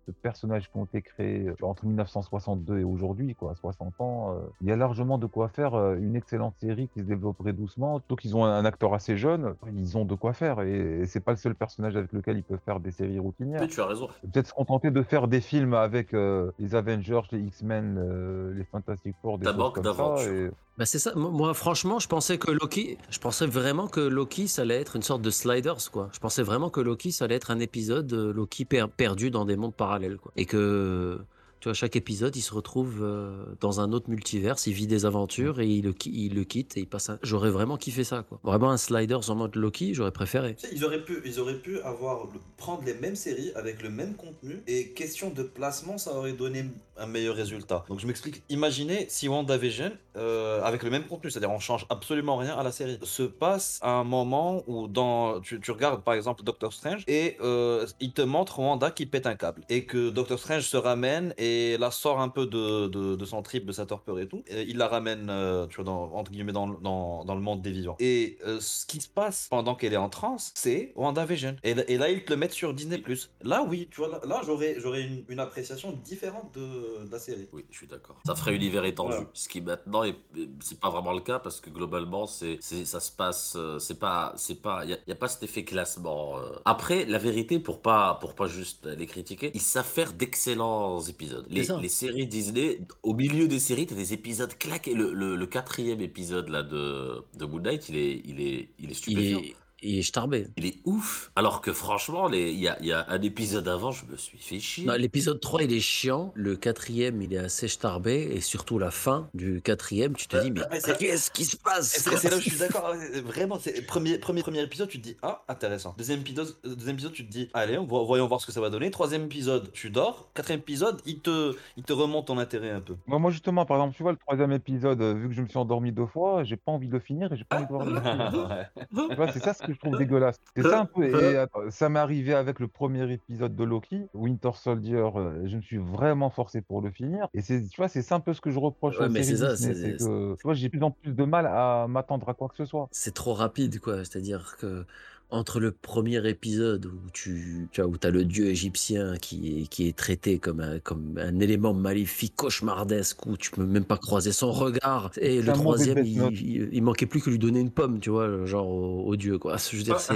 [0.07, 4.33] de personnages qui ont été créés euh, entre 1962 et aujourd'hui, quoi, 60 ans.
[4.35, 7.53] euh, il y a largement de quoi faire euh, une excellente série qui se développerait
[7.53, 7.99] doucement.
[7.99, 10.61] Surtout qu'ils ont un, un acteur assez jeune, ils ont de quoi faire.
[10.61, 13.61] Et, et c'est pas le seul personnage avec lequel ils peuvent faire des séries routinières.
[13.61, 14.07] Mais tu as raison.
[14.31, 18.63] Peut-être se contenter de faire des films avec euh, les Avengers, les X-Men, euh, les
[18.65, 19.83] Fantastic Four, des choses comme
[20.17, 20.29] ça.
[20.29, 20.49] Et...
[20.77, 21.11] Bah c'est ça.
[21.15, 24.95] Moi, moi, franchement, je pensais que Loki, je pensais vraiment que Loki, ça allait être
[24.95, 26.09] une sorte de Sliders, quoi.
[26.13, 29.43] Je pensais vraiment que Loki, ça allait être un épisode euh, Loki per- perdu dans
[29.45, 29.90] des mondes parallèles,
[30.35, 31.19] Et que,
[31.61, 35.05] tu vois, chaque épisode, il se retrouve euh, dans un autre multivers, il vit des
[35.05, 37.11] aventures et il le, il quitte et il passe.
[37.21, 38.25] J'aurais vraiment kiffé ça.
[38.43, 40.55] Vraiment un Sliders en mode Loki, j'aurais préféré.
[40.73, 44.63] Ils auraient pu, ils auraient pu avoir prendre les mêmes séries avec le même contenu
[44.65, 46.65] et question de placement, ça aurait donné
[46.97, 47.85] un meilleur résultat.
[47.89, 48.43] Donc je m'explique.
[48.49, 52.71] Imaginez si WandaVision, euh, avec le même contenu, c'est-à-dire on change absolument rien à la
[52.71, 57.37] série, se passe un moment où dans, tu, tu regardes par exemple Doctor Strange et
[57.41, 61.33] euh, il te montre Wanda qui pète un câble et que Doctor Strange se ramène
[61.37, 64.43] et la sort un peu de, de, de son trip, de sa torpeur et tout.
[64.47, 67.61] Et il la ramène, euh, tu vois, dans, entre guillemets, dans, dans, dans le monde
[67.61, 67.95] des vivants.
[67.99, 71.55] Et euh, ce qui se passe pendant qu'elle est en transe, c'est WandaVision.
[71.63, 73.01] Et, là- et là, ils te le mettent sur Disney+.
[73.41, 77.19] Là, oui, tu vois, là, là, j'aurais, j'aurais une, une appréciation différente de, de la
[77.19, 77.47] série.
[77.53, 78.17] Oui, je suis d'accord.
[78.25, 79.11] Ça ferait univers étendu.
[79.13, 79.29] Voilà.
[79.33, 80.15] Ce qui maintenant est,
[80.61, 83.99] c'est pas vraiment le cas parce que globalement, c'est, c'est, ça se passe, euh, c'est
[83.99, 86.35] pas, c'est pas, y a, y a pas cet effet classement.
[86.65, 91.40] Après, la vérité, pour pas, pour pas juste les critiquer, ils savent faire d'excellents épisodes.
[91.49, 94.93] Les, séries Disney, au milieu des séries, t'as des épisodes claqués.
[94.93, 98.91] Le, le, le quatrième épisode là de, de Good Night, il est, il est, il
[98.91, 99.43] est Il stupéfiant.
[99.43, 100.47] est, il est starbé.
[100.57, 101.31] Il est ouf.
[101.35, 104.15] Alors que franchement, les- il y a, il y a un épisode avant, je me
[104.17, 104.87] suis fait chier.
[104.97, 106.31] L'épisode 3, il est chiant.
[106.35, 108.29] Le quatrième, il est assez starbé.
[108.33, 111.87] Et surtout, la fin du quatrième, tu te dis, mais ça- qu'est-ce qui se passe?
[111.89, 112.91] C'est là où je suis d'accord.
[112.91, 115.95] ouais, Vraiment, c'est premier, premier, premier épisode, tu te dis ah intéressant.
[115.97, 118.51] Deuxième épisode, euh, deuxième épisode, tu te dis allez, on va- voyons voir ce que
[118.51, 118.91] ça va donner.
[118.91, 120.29] Troisième épisode, tu dors.
[120.33, 122.95] Quatrième épisode, il te, il te remonte ton intérêt un peu.
[123.07, 125.47] Moi, moi, justement, par exemple, tu vois, le troisième épisode, euh, vu que je me
[125.47, 127.71] suis endormi deux fois, j'ai pas envie de le finir et j'ai pas envie de
[127.71, 129.17] voir le.
[129.17, 129.31] Ouais.
[129.33, 130.37] C'est ça ce que je trouve dégueulasse.
[130.55, 131.03] C'est ça un peu.
[131.03, 134.95] Et attends, ça m'est arrivé avec le premier épisode de Loki, Winter Soldier.
[135.15, 137.27] euh, je me suis vraiment forcé pour le finir.
[137.33, 139.23] Et c'est, tu vois, c'est ça un peu ce que je reproche Ouais, aux mais
[139.23, 142.27] c'est ça, c'est- que, tu vois, j'ai de plus en plus de mal à m'attendre
[142.29, 142.87] à quoi que ce soit.
[142.91, 143.97] c'est trop rapide, quoi.
[144.05, 144.85] C'est-à-dire que
[145.31, 149.67] entre le premier épisode où tu, tu vois, où as le dieu égyptien qui est,
[149.67, 153.97] qui est traité comme un, comme un élément maléfique, cauchemardesque, où tu peux même pas
[153.97, 157.71] croiser son regard, et le troisième, il, il- il manquait plus que lui donner une
[157.71, 159.57] pomme, tu vois, genre au, au dieu, quoi.
[159.57, 160.13] Je veux dire, c'est,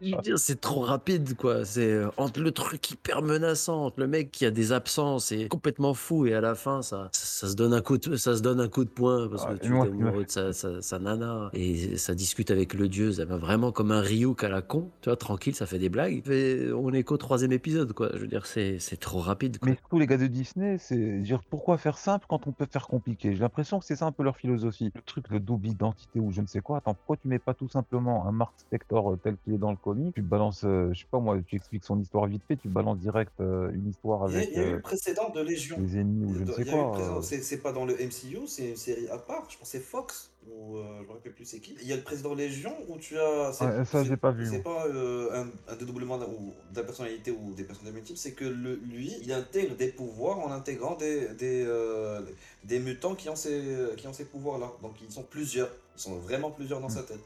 [0.00, 1.64] je veux dire, c'est trop rapide, quoi.
[1.64, 5.48] C'est euh, entre le truc hyper menaçant, entre le mec qui a des absences et
[5.48, 8.36] complètement fou, et à la fin, ça, ça, ça se donne un coup de, ça
[8.36, 10.82] se donne un coup de poing parce Ah, que tu es amoureux de sa, sa,
[10.82, 14.48] sa nana et ça discute avec le dieu, ça va vraiment comme un Ryuk à
[14.48, 16.22] la con, tu vois, tranquille, ça fait des blagues.
[16.28, 18.10] Et on est qu'au troisième épisode, quoi.
[18.14, 19.70] Je veux dire, c'est, c'est trop rapide, quoi.
[19.70, 22.88] Mais surtout, les gars de Disney, c'est dire pourquoi faire simple quand on peut faire
[22.88, 23.32] compliqué?
[23.32, 24.90] J'ai l'impression que c'est ça un peu leur philosophie.
[24.94, 26.78] Le truc de double identité ou je ne sais quoi.
[26.78, 29.70] Attends, pourquoi tu mets pas tout simplement un Mark Spector euh, tel qu'il est dans
[29.70, 30.14] le comic?
[30.14, 32.98] Tu balances, euh, je sais pas moi, tu expliques son histoire vite fait, tu balances
[32.98, 35.30] direct euh, une histoire Il y a, avec il y a eu euh, le précédent
[35.34, 35.76] de Légion.
[35.80, 37.18] les ennemis ou je ne sais le quoi.
[37.18, 37.20] euh.
[37.22, 39.44] C'est pas dans le MCU, c'est une série à part.
[39.50, 41.76] Je pense c'est Fox ou euh, je me rappelle plus c'est qui.
[41.82, 43.52] Il y a le président Légion où tu as.
[43.52, 43.70] ça,
[44.04, 46.26] j'ai pas vu, C'est pas euh, un, un dédoublement de
[46.74, 50.50] la personnalité ou des personnalités multiples, c'est que le- lui, il intègre des pouvoirs en
[50.52, 52.20] intégrant des des, euh,
[52.64, 53.62] des mutants qui ont ces
[53.96, 54.72] qui ont ces pouvoirs-là.
[54.82, 55.70] Donc ils sont plusieurs.
[55.96, 57.20] Ils sont vraiment plusieurs dans sa tête.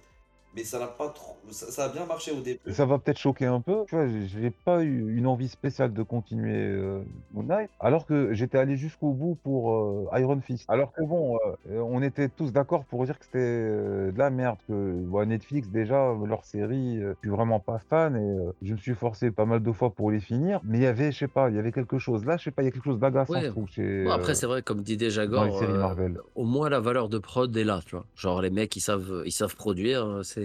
[0.57, 1.37] Mais ça n'a pas trop.
[1.51, 2.59] Ça, ça a bien marché au début.
[2.73, 3.85] Ça va peut-être choquer un peu.
[3.89, 7.01] Tu vois, j'ai- pas eu une envie spéciale de continuer euh,
[7.33, 10.65] Moon Knight, alors que j'étais allé jusqu'au bout pour euh, Iron Fist.
[10.69, 11.39] Alors que bon,
[11.71, 15.29] euh, on était tous d'accord pour dire que c'était euh, de la merde, que bon,
[15.29, 18.95] Netflix déjà leur série, euh, je suis vraiment pas fan et euh, je me suis
[18.95, 20.61] forcé pas mal de fois pour les finir.
[20.65, 22.25] Mais il y avait, je sais pas, il y avait quelque chose.
[22.25, 23.43] Là, je sais pas, il y a quelque chose d'agaçant, Ouais.
[23.45, 23.69] je trouve.
[23.69, 27.09] Chez, Bon, après, euh, c'est vrai, comme dit déjà Gore, euh, au moins la valeur
[27.09, 28.05] de prod est là, tu vois.
[28.17, 30.40] Genre, les mecs, ils savent, ils savent produire, hein, c'est,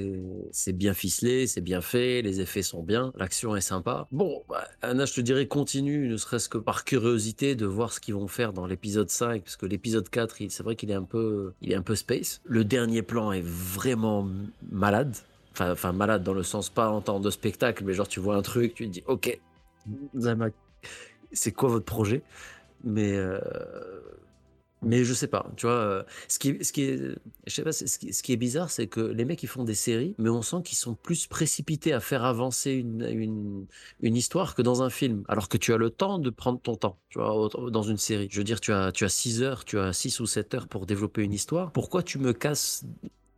[0.52, 4.08] c'est bien ficelé, c'est bien fait, les effets sont bien, l'action est sympa.
[4.12, 8.00] Bon, bah, Anna, je te dirais, continue, ne serait-ce que par curiosité de voir ce
[8.00, 10.96] qu'ils vont faire dans l'épisode 5, parce que l'épisode 4, il- c'est vrai qu'il est
[10.96, 12.42] un peu, il est un peu space.
[12.46, 14.28] Le dernier plan est vraiment
[14.72, 15.16] malade.
[15.60, 18.42] Enfin, malade dans le sens pas en temps de spectacle, mais genre, tu vois un
[18.42, 19.40] truc, tu te dis, ok,
[21.32, 22.22] c'est quoi votre projet?
[22.84, 23.40] Mais, euh,
[24.82, 27.00] Mais je sais pas, tu vois, euh, ce qui, ce qui est,
[27.48, 30.14] je sais pas, ce qui, est bizarre, c'est que les mecs ils font des séries,
[30.20, 33.66] mais on sent qu'ils sont plus précipités à faire avancer une,
[34.02, 36.76] une, histoire que dans un film, alors que tu as le temps de prendre ton
[36.76, 38.28] temps, tu vois, dans une série.
[38.30, 40.68] Je veux dire, tu as, tu as 6 heures, tu as 6 ou 7 heures
[40.68, 41.72] pour développer une histoire.
[41.72, 42.86] Pourquoi tu me casses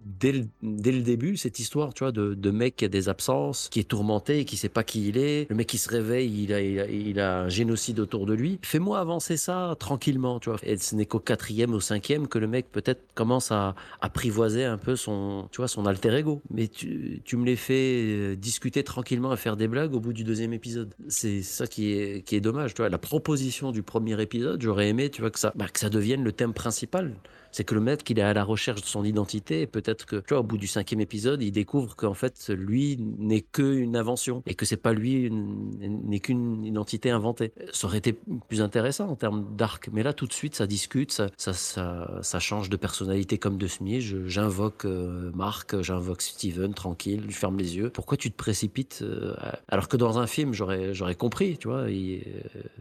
[0.01, 3.87] dès le, début, cette histoire, tu vois, de, mec qui a des absences, qui est
[3.87, 5.49] tourmenté, qui sait pas qui il est.
[5.49, 8.59] Le mec qui se réveille, il a, un génocide autour de lui.
[8.61, 10.59] Fais-moi avancer ça tranquillement, tu vois.
[10.63, 14.77] Et ce n'est qu'au quatrième, au cinquième que le mec peut-être commence à apprivoiser un
[14.77, 16.41] peu son, tu vois, son alter ego.
[16.49, 20.23] Mais tu, me les fais euh, discuter tranquillement et faire des blagues au bout du
[20.23, 20.93] deuxième épisode.
[21.07, 22.89] C'est ça qui est, qui est dommage, tu vois.
[22.89, 26.23] La proposition du premier épisode, j'aurais aimé, tu vois, que ça, bah, que ça devienne
[26.23, 27.13] le thème principal.
[27.57, 30.17] C'est que le mec, il est à la recherche de son identité et peut-être que,
[30.17, 34.43] tu vois, au bout du cinquième épisode, il découvre qu'en fait, lui n'est qu'une invention
[34.45, 37.53] et que c'est pas lui, n'est qu'une identité inventée.
[37.73, 38.13] Ça aurait été
[38.47, 39.89] plus intéressant en termes d'arc.
[39.91, 43.57] Mais là, tout de suite, ça discute, ça, ça, ça, ça change de personnalité comme
[43.57, 44.15] de smige.
[44.27, 47.89] J'invoque euh, Marc, j'invoque Steven, tranquille, je ferme les yeux.
[47.89, 49.33] Pourquoi tu te précipites euh,
[49.67, 52.19] Alors que dans un film, j'aurais, compris, tu vois, euh,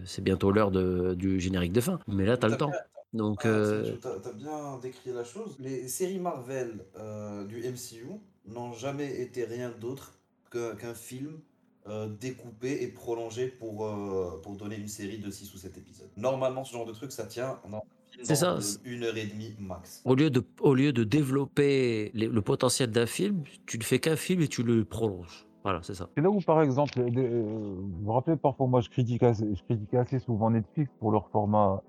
[0.05, 1.99] c'est bientôt l'heure du générique de fin.
[2.09, 2.73] Mais là, t'as le temps.
[3.13, 5.57] Donc, Ah, euh, T'as t'as bien décrit la chose.
[5.59, 8.07] Les séries Marvel euh, du MCU
[8.47, 10.19] n'ont jamais été rien d'autre
[10.51, 11.41] qu'un film
[11.89, 16.11] euh, découpé et prolongé pour, euh, pour donner une série de 6 ou 7 épisodes.
[16.17, 17.81] Normalement, ce genre de truc, ça tient dans un
[18.11, 20.03] film C'est ça, de c'est- une heure et demie max.
[20.05, 23.99] Au lieu de, au lieu de développer les- le potentiel d'un film, tu ne fais
[24.01, 25.47] qu'un film et tu le prolonges.
[25.63, 26.09] Voilà, c'est ça.
[26.17, 29.99] C'est là où, par exemple, vous vous rappelez, parfois, moi, je critique assez, je critiquais
[29.99, 31.83] assez souvent Netflix pour leur format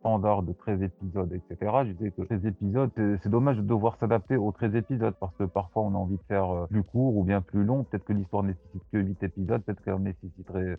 [0.00, 1.72] standard de 13 épisodes, etc.
[1.84, 2.90] Je disais que 13 épisodes,
[3.22, 6.22] c'est dommage de devoir s'adapter aux 13 épisodes parce que parfois, on a envie de
[6.28, 7.84] faire euh, plus court ou bien plus long.
[7.84, 10.78] Peut-être que l'histoire nécessite que 8 épisodes, peut-être qu'elle nécessiterait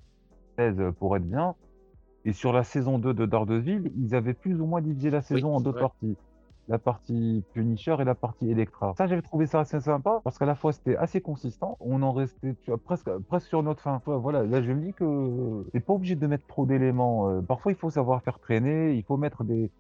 [0.58, 1.56] 16 pour être bien.
[2.26, 5.56] Et sur la saison 2 de Daredevil, ils avaient plus ou moins divisé la saison
[5.56, 5.82] en deux vrai.
[5.82, 6.18] parties.
[6.70, 8.94] La partie Punisher et la partie Electra.
[8.98, 11.78] Ça, j'avais trouvé ça assez sympa parce qu'à la fois c'était assez consistant.
[11.80, 12.56] On en restait
[12.86, 14.02] presque, presque sur notre fin.
[14.06, 17.30] Voilà, là je me dis que t'es pas obligé de mettre trop d'éléments.
[17.30, 19.72] Euh, Parfois, il faut savoir faire traîner, il faut mettre des,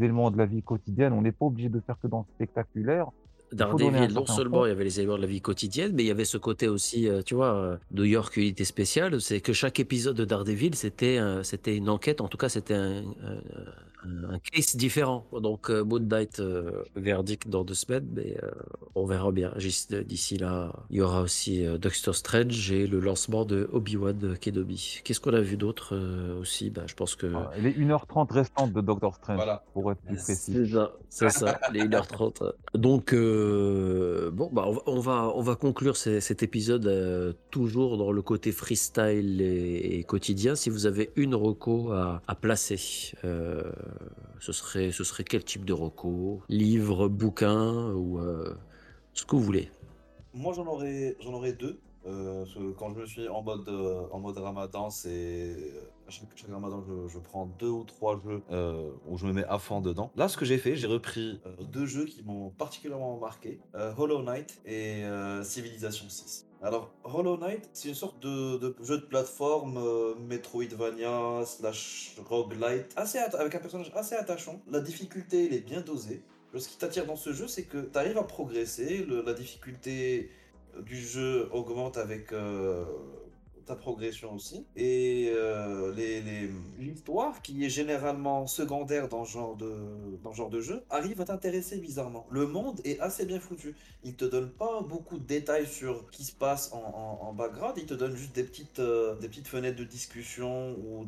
[0.00, 1.12] éléments de la vie quotidienne.
[1.12, 3.10] On n'est pas obligé de faire que dans spectaculaire.
[3.52, 6.10] Daredevil, non seulement il y avait les éléments de la vie quotidienne, mais il y
[6.10, 9.80] avait ce côté aussi, euh, tu vois, euh, New York Unité Spéciale, c'est que chaque
[9.80, 14.76] épisode de Daredevil, c'était un- c'était une enquête, en tout cas c'était un, un- case
[14.76, 15.26] différent.
[15.42, 18.50] Donc euh, Moon Knight, euh, verdict dans deux semaines, mais euh,
[18.94, 19.52] on verra bien.
[19.92, 24.36] Euh, D'ici là, il y aura aussi euh, Doctor Strange et le lancement de Obi-Wan
[24.40, 25.00] Kenobi.
[25.04, 26.70] Qu'est-ce qu'on a vu d'autre euh, aussi?
[26.70, 27.26] Bah, Je pense que...
[27.56, 29.64] Et les 1h30 restantes de Doctor Strange, Voilà.
[29.74, 30.52] pour être plus précis.
[30.52, 32.52] C'est ça, c'est ça, les 1h30.
[32.74, 37.32] Donc, euh, bon, bah, on, va, on, va, on va conclure ce- cet épisode euh,
[37.50, 40.54] toujours dans le côté freestyle et, quotidien.
[40.54, 43.62] Si vous avez une reco à, placer, euh,
[44.40, 46.42] ce, serait, ce serait quel type de reco?
[46.48, 48.20] Livre, bouquin ou
[49.14, 49.70] ce que vous voulez
[50.34, 51.78] Moi, j'en j'en aurais deux.
[52.08, 52.44] Euh,
[52.78, 55.08] quand je me suis en mode, euh, en mode ramadan, c'est.
[55.10, 59.58] euh, chaque, ramadan, je, prends deux ou trois jeux euh, où je me mets à
[59.58, 60.10] fond dedans.
[60.16, 61.40] Là, ce que j'ai fait, j'ai repris
[61.70, 63.60] deux jeux qui m'ont particulièrement marqué
[63.98, 65.02] Hollow Knight et
[65.42, 66.46] Civilization 6.
[66.62, 69.78] Alors, Hollow Knight, c'est une sorte de, jeu de plateforme
[70.28, 74.60] Metroidvania slash roguelite, assez avec un personnage assez attachant.
[74.70, 76.22] La difficulté, elle est bien dosée.
[76.56, 79.06] Ce qui t'attire dans ce jeu, c'est que tu arrives à progresser.
[79.26, 80.30] la difficulté
[80.82, 82.84] du jeu augmente avec euh,
[83.66, 84.66] ta progression aussi.
[84.76, 85.92] Et euh,
[86.78, 89.74] l'histoire, qui est généralement secondaire dans ce genre de,
[90.22, 92.26] dans genre de jeu, arrive à t'intéresser bizarrement.
[92.30, 93.74] Le monde est assez bien foutu.
[94.04, 97.32] Il te donne pas beaucoup de détails sur ce qui se passe en, en- en
[97.34, 97.74] background.
[97.76, 101.04] Il te donne juste des petites, euh, des petites fenêtres de discussion ou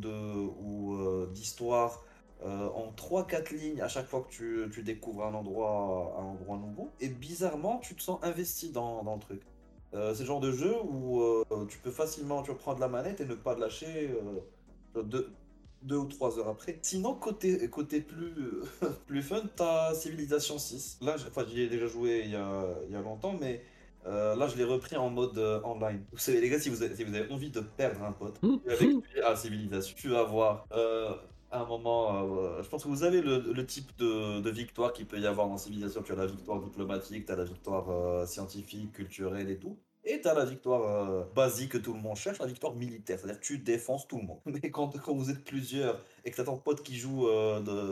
[1.33, 2.05] d'histoire
[2.45, 6.57] euh, en 3-4 lignes à chaque fois que tu, tu découvres un endroit, un endroit
[6.59, 6.91] nouveau.
[7.01, 9.43] Et bizarrement, tu te sens investi dans, dans le truc.
[9.95, 13.21] Euh, c'est le genre de jeu où euh, tu peux facilement tu prendre la manette
[13.21, 14.15] et ne pas lâcher
[14.97, 15.31] euh, deux,
[15.83, 16.79] deux ou trois heures après.
[16.83, 18.33] Sinon, côté, côté plus,
[19.07, 20.99] plus fun, t'as Civilization 6.
[21.03, 21.17] Là,
[21.49, 23.63] j'y ai déjà joué il y a, il y a longtemps, mais
[24.07, 26.05] euh, là, je l'ai repris en mode euh, online.
[26.13, 28.41] Vous savez, les gars, si vous avez, si vous avez envie de perdre un pote,
[28.43, 28.57] Mmh.
[28.67, 28.81] avec
[29.13, 31.15] lui à Civilization, tu vas voir euh,
[31.51, 32.25] à un moment.
[32.39, 35.57] euh, je pense que vous avez le, type de, victoire qu'il peut y avoir dans
[35.57, 36.03] Civilization.
[36.03, 39.77] Tu as la victoire diplomatique, tu as la victoire euh, scientifique, culturelle et tout.
[40.05, 43.19] Et tu as la victoire euh, basique que tout le monde cherche, la victoire militaire.
[43.19, 44.39] C'est-à-dire tu défonces tout le monde.
[44.47, 47.29] Mais quand, quand vous êtes plusieurs et que tu as ton pote qui joue,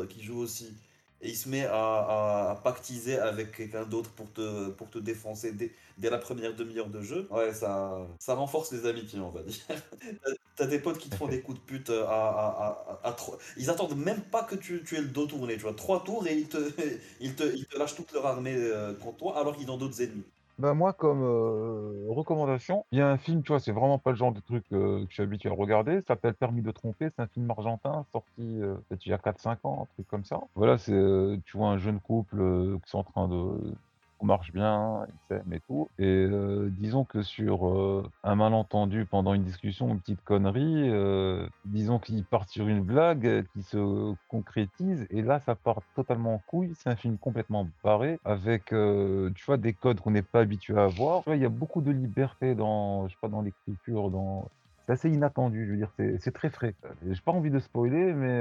[0.09, 0.75] qui joue aussi
[1.21, 5.73] et il se met à, pactiser avec quelqu'un d'autre pour te, pour te défoncer dès,
[6.11, 9.57] la première demi-heure de jeu, ouais, ça, renforce les amitiés, on va dire.
[10.57, 13.39] T'as- des potes qui te font des coups de pute à, à, à, à trois-
[13.57, 15.75] Ils attendent même pas que tu, tu aies le dos tourné, tu vois.
[15.75, 16.59] Trois tours et ils te,
[17.21, 20.03] ils te, ils te lâchent toute leur armée euh, contre toi alors qu'ils ont d'autres
[20.03, 20.25] ennemis.
[20.59, 24.11] Bah moi, comme euh, recommandation, il y a un film, tu vois, c'est vraiment pas
[24.11, 26.01] le genre de truc euh, que je suis habitué à regarder.
[26.01, 27.11] Ça s'appelle Permis de tromper.
[27.11, 30.25] C'est un film argentin sorti euh, peut-être il y a 4-5 ans, un truc comme
[30.25, 30.41] ça.
[30.57, 33.73] Voilà, c'est, euh, tu vois, un jeune couple euh, qui sont en train de
[34.19, 35.89] tout marche bien, ils s'aiment et tout.
[35.99, 41.47] Et euh, disons que sur euh, un malentendu pendant une discussion, une petite connerie, euh,
[41.65, 46.43] disons qu'il part sur une blague qui se concrétise, et là, ça part totalement en
[46.47, 46.73] couille.
[46.77, 50.87] C'est un film complètement barré, avec, tu vois, des codes qu'on n'est pas habitué à
[50.87, 51.23] voir.
[51.29, 54.49] Il y a beaucoup de liberté dans, je sais pas, dans l'écriture, dans...
[54.87, 56.75] C'est assez inattendu, je veux dire, c'est très frais.
[57.07, 58.41] J'ai pas envie de spoiler, mais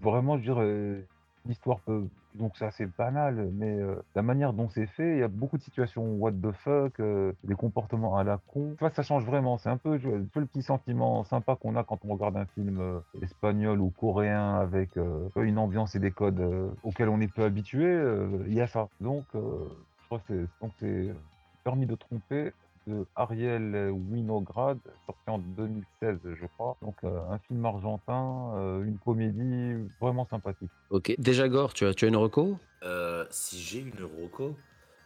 [0.00, 1.04] vraiment, je dirais,
[1.46, 2.06] l'histoire peut.
[2.34, 5.56] Donc c'est assez banal, mais euh, la manière dont c'est fait, il y a beaucoup
[5.56, 8.70] de situations what the fuck, euh, des comportements à la con.
[8.72, 9.56] Tu vois, ça change vraiment.
[9.58, 12.98] C'est un peu, le petit sentiment sympa qu'on a quand on regarde un film euh,
[13.22, 14.98] espagnol ou coréen avec
[15.36, 16.42] une ambiance et des codes
[16.82, 18.02] auxquels on est peu habitué.
[18.46, 18.88] Il y a ça.
[19.00, 20.46] Donc, je crois que
[20.80, 21.14] c'est
[21.62, 22.52] permis de tromper
[22.86, 26.76] de Ariel Winograd, sorti en 2016, je crois.
[26.82, 30.70] Donc, euh, un film argentin, euh, une comédie vraiment sympathique.
[30.90, 31.14] Ok.
[31.18, 32.58] Déjà, Gore, tu as, tu as une reco?
[32.82, 34.56] Euh, si j'ai une roco,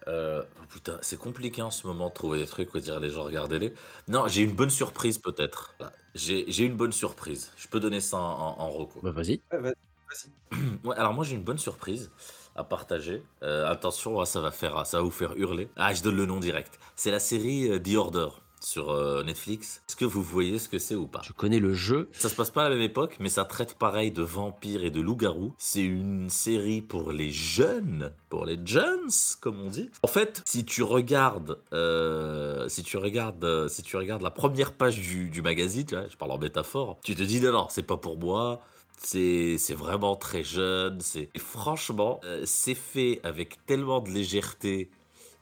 [0.08, 3.10] euh, oh putain, c'est compliqué en ce moment de trouver des trucs où dire les
[3.10, 3.72] gens regardez-les.
[4.08, 5.74] Non, j'ai une bonne surprise peut-être.
[6.14, 7.52] J'ai j'ai une bonne surprise.
[7.56, 9.00] Je peux donner ça en, en, en roco.
[9.02, 9.40] Bah, vas-y.
[9.52, 9.72] Ouais, vas-
[10.10, 10.30] vas-y.
[10.84, 12.10] Ouais, alors moi j'ai une bonne surprise
[12.58, 13.22] à partager.
[13.42, 15.68] Euh, attention, ça va faire, ça va vous faire hurler.
[15.76, 16.78] Ah, je donne le nom direct.
[16.96, 18.28] C'est la série euh, The Order
[18.60, 19.82] sur euh, Netflix.
[19.88, 21.20] Est-ce que vous voyez ce que c'est ou pas?
[21.24, 22.08] Je connais le jeu.
[22.12, 24.90] Ça se passe pas à la même époque, mais ça traite pareil de vampires et
[24.90, 25.54] de loups-garous.
[25.58, 29.08] C'est une série pour les jeunes, pour les jeunes,
[29.40, 29.90] comme on dit.
[30.02, 34.72] En fait, si tu regardes, euh, si tu regardes, euh, si tu regardes la première
[34.72, 37.66] page du, du magazine, tu vois, je parle en métaphore, tu te dis non, non,
[37.70, 38.60] c'est pas pour moi.
[39.02, 41.00] C'est vraiment très jeune.
[41.00, 44.90] C'est franchement, euh, c'est fait avec tellement de légèreté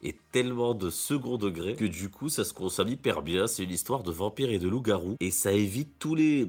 [0.02, 3.46] et tellement de second degré que du coup ça se consomme hyper bien.
[3.46, 6.46] C'est une histoire de vampires et de loups-garous et ça évite tous les,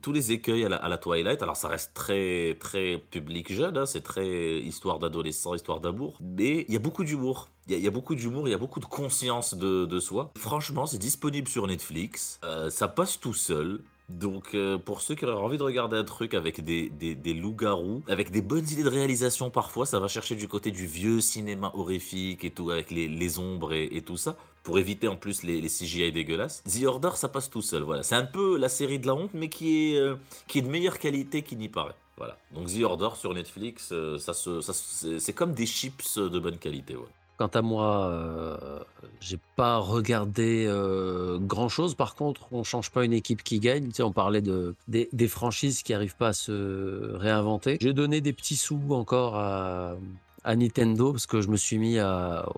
[0.00, 1.42] tous les écueils à la, Twilight.
[1.42, 6.64] Alors ça reste très très public jeune, hein, c'est très histoire d'adolescent, histoire d'amour, mais
[6.68, 7.50] il y a beaucoup d'humour.
[7.68, 10.32] Il y, a- beaucoup d'humour, il y a beaucoup de conscience de, de soi.
[10.38, 12.40] Franchement, c'est disponible sur Netflix.
[12.42, 13.82] Euh, ça passe tout seul.
[14.08, 18.30] Donc, euh, pour ceux qui auraient envie de regarder un truc avec des, loups-garous, avec
[18.30, 22.42] des bonnes idées de réalisation parfois, ça va chercher du côté du vieux cinéma horrifique
[22.44, 26.10] et tout, avec les, les ombres et, tout ça, pour éviter en plus les, CGI
[26.10, 26.62] dégueulasses.
[26.64, 28.02] The Order, ça passe tout seul, voilà.
[28.02, 30.68] C'est un peu la série de la honte, mais qui est, euh, qui est de
[30.68, 31.96] meilleure qualité qu'il n'y paraît.
[32.16, 32.38] Voilà.
[32.54, 37.04] Donc The Order sur Netflix, euh, ça c'est comme des chips de bonne qualité, ouais.
[37.38, 38.80] Quant à moi, euh,
[39.20, 41.94] j'ai pas regardé euh, grand chose.
[41.94, 43.90] Par contre, on change pas une équipe qui gagne.
[44.00, 47.78] On parlait de, des, franchises qui arrivent pas à se réinventer.
[47.80, 49.94] J'ai donné des petits sous encore à,
[50.44, 51.98] Nintendo parce que je me suis mis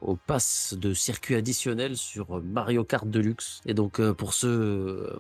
[0.01, 3.61] au pass de circuit additionnel sur Mario Kart Deluxe.
[3.67, 5.13] Et donc, euh, pour ceux.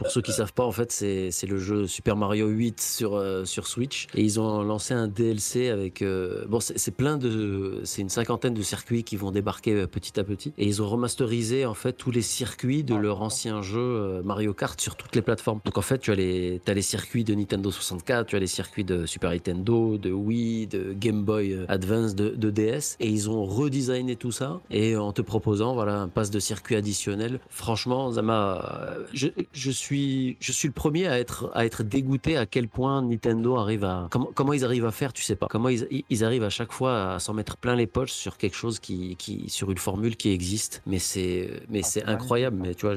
[0.00, 3.14] Pour ceux qui savent pas, en fait, c'est c'est le jeu Super Mario 8 sur,
[3.14, 4.06] euh, sur Switch.
[4.14, 6.02] Et ils ont lancé un DLC avec.
[6.02, 7.80] euh, bon, c'est plein de.
[7.84, 10.52] C'est une cinquantaine de circuits qui vont débarquer euh, petit à petit.
[10.58, 14.54] Et ils ont remasterisé, en fait, tous les circuits de leur ancien jeu euh, Mario
[14.54, 15.60] Kart sur toutes les plateformes.
[15.64, 18.46] Donc, en fait, tu as les, as les circuits de Nintendo 64, tu as les
[18.46, 22.96] circuits de Super Nintendo, de Wii, de Game Boy euh, Advance, de, de DS.
[23.00, 24.60] Et ils ont redesigné tout ça.
[24.70, 27.40] Et en te proposant, voilà, un pass de circuit additionnel.
[27.50, 28.94] Franchement, ça m'a.
[29.12, 33.02] Je, je suis, je suis le premier à être, à être dégoûté à quel point
[33.02, 34.08] Nintendo arrive à.
[34.10, 35.46] Comment, comment ils arrivent à faire, tu sais pas.
[35.48, 38.56] Comment ils, ils arrivent à chaque fois à s'en mettre plein les poches sur quelque
[38.56, 40.82] chose qui, qui sur une formule qui existe.
[40.86, 42.56] Mais c'est, mais Ah, c'est incroyable.
[42.60, 42.94] Mais tu vois,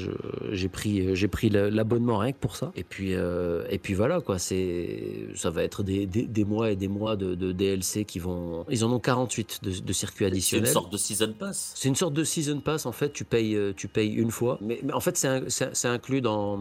[0.52, 2.72] j'ai pris, j'ai pris l'abonnement rien que pour ça.
[2.76, 4.40] Et puis, euh, et puis voilà quoi.
[4.40, 8.20] C'est, ça va être des, des, des mois et des mois de, de DLC qui
[8.20, 8.66] vont.
[8.70, 10.68] Ils en ont 48 de, de circuits C'est une additionnels.
[10.68, 11.72] sorte de season pass.
[11.76, 13.12] C'est une sorte de season pass en fait.
[13.14, 16.60] Tu payes, euh, tu payes une fois, mais, mais en fait c'est inclus dans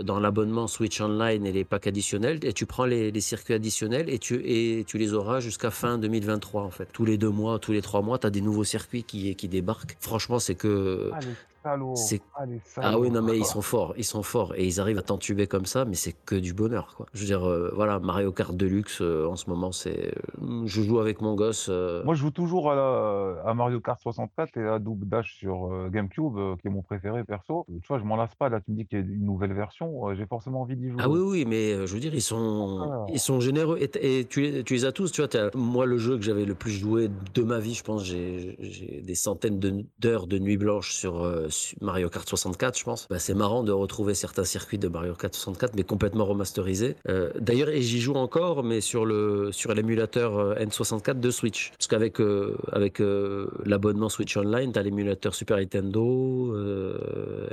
[0.00, 2.38] dans l'abonnement Switch Online et les packs additionnels.
[2.44, 5.98] Et tu prends les, les circuits additionnels et tu et tu les auras jusqu'à fin
[5.98, 6.88] 2023 en fait.
[6.92, 9.48] Tous les deux mois, tous les trois mois, tu as des nouveaux circuits qui qui
[9.48, 9.96] débarquent.
[10.00, 11.18] Franchement, c'est que Ah.
[11.96, 12.44] C'est- Ah,
[12.82, 14.54] Ah oui, non, mais ils sont forts, ils sont forts.
[14.56, 17.06] Et ils arrivent à t'entuber comme ça, mais c'est que du bonheur, quoi.
[17.14, 20.12] Je veux dire, euh, voilà, Mario Kart Deluxe, euh, en ce moment, c'est.
[20.42, 21.68] euh, Je joue avec mon gosse.
[21.70, 25.34] euh, Moi, je joue toujours à, la- à Mario Kart 64 et à Double Dash
[25.36, 27.66] sur GameCube, qui est mon préféré perso.
[27.68, 28.48] Tu vois, je m'en lasse pas.
[28.48, 31.00] Là, tu me dis qu'il y a une nouvelle version, j'ai forcément envie d'y jouer.
[31.02, 33.06] Ah oui, oui, mais je veux dire, ils sont, Ah.
[33.12, 33.78] ils sont généreux.
[33.80, 35.28] Et, et tu, les- tu les as tous, tu vois.
[35.28, 38.56] t'as- Moi, le jeu que j'avais le plus joué de ma vie, je pense, j'ai
[38.60, 41.24] j'ai des centaines de- d'heures de nuit blanche sur
[41.80, 43.06] Mario Kart 64, je pense.
[43.10, 46.96] Bah, c'est marrant de retrouver certains circuits de Mario Kart 64, mais complètement remasterisés.
[47.08, 51.70] Euh, D'ailleurs, et j'y joue encore, mais sur le sur l'émulateur euh, N64 de Switch.
[51.78, 56.98] Parce qu'avec euh, avec euh, l'abonnement Switch Online, tu as l'émulateur Super Nintendo, euh,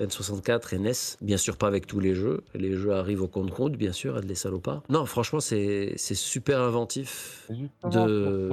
[0.06, 0.92] N64 et NES.
[1.22, 2.42] Bien sûr, pas avec tous les jeux.
[2.56, 4.84] Les jeux arrivent au compte-compte, bien sûr, aide les salopards.
[4.90, 7.48] Non, franchement, c'est super inventif
[7.92, 8.50] de,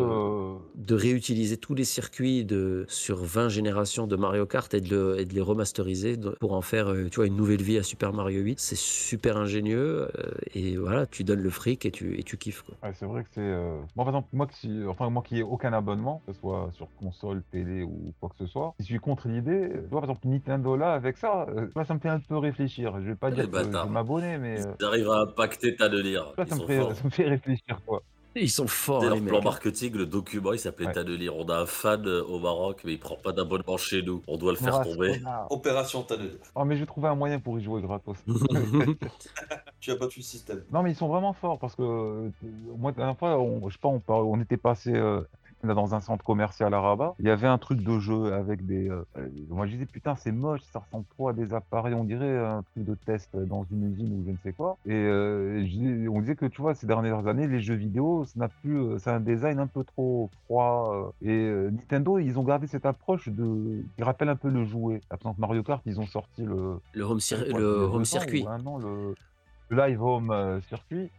[0.75, 5.19] de réutiliser tous les circuits de, sur 20 générations de Mario Kart et de, le-
[5.21, 7.83] et de les remasteriser de- pour en faire euh, tu vois, une nouvelle vie à
[7.83, 8.61] Super Mario 8.
[8.61, 12.62] C'est super ingénieux euh, et voilà, tu donnes le fric et tu, et tu kiffes.
[12.62, 12.76] Quoi.
[12.83, 13.41] Ouais, c'est vrai que c'est.
[13.41, 16.70] euh, Moi, par exemple, moi qui, enfin, moi qui ai aucun abonnement, que ce soit
[16.72, 19.68] sur console, télé ou quoi que ce soit, je suis contre l'idée.
[19.72, 22.37] Tu vois, par exemple, Nintendo là, avec ça, euh, moi, ça me fait un peu
[22.39, 23.01] réfléchir.
[23.01, 25.76] Je vais pas Les dire que je vais m'abonner, mais euh, Ils arrivent à impacter
[25.76, 26.33] ta délire.
[26.39, 28.03] là, ça me, fait, ça me fait réfléchir, quoi.
[28.37, 29.28] Ils sont forts, les leur mecs.
[29.28, 29.45] plan hein.
[29.45, 30.93] marketing, le document, il s'appelait Ouais.
[30.93, 31.28] Tannelier.
[31.31, 34.22] On a un fan euh, au Maroc, mais il prend pas d'abonnement chez nous.
[34.28, 35.20] On doit le faire tomber.
[35.51, 36.39] Opération Tannelier.
[36.55, 38.16] Oh, mais je vais trouver un moyen pour y jouer gratos.
[39.81, 40.62] Tu as battu le système.
[40.70, 42.31] Non, mais ils sont vraiment forts parce que euh,
[42.78, 45.22] moi, la dernière fois, on, je sais pas, on, on était passé euh,
[45.63, 47.15] dans un centre commercial à Rabat.
[47.19, 48.89] Il y avait un truc de jeu avec des.
[48.89, 51.95] euh, euh, moi, je disais, putain, c'est moche, ça ressemble trop à des appareils.
[51.95, 54.79] On dirait un truc de test dans une usine ou je ne sais quoi.
[54.87, 58.33] Et euh, je on disait que, tu vois, ces dernières années, les jeux vidéo, ça
[58.37, 58.99] n'a plus.
[58.99, 61.13] C'est un design un peu trop froid.
[61.23, 63.83] et euh, Nintendo, ils ont gardé cette approche de.
[63.97, 65.01] qui rappelle un peu le jouet.
[65.13, 66.81] Exemple, Mario Kart, ils ont sorti le.
[66.95, 68.45] Le home, cir- quoi, le home circuit.
[68.45, 69.15] ou le,
[69.69, 71.11] le live home circuit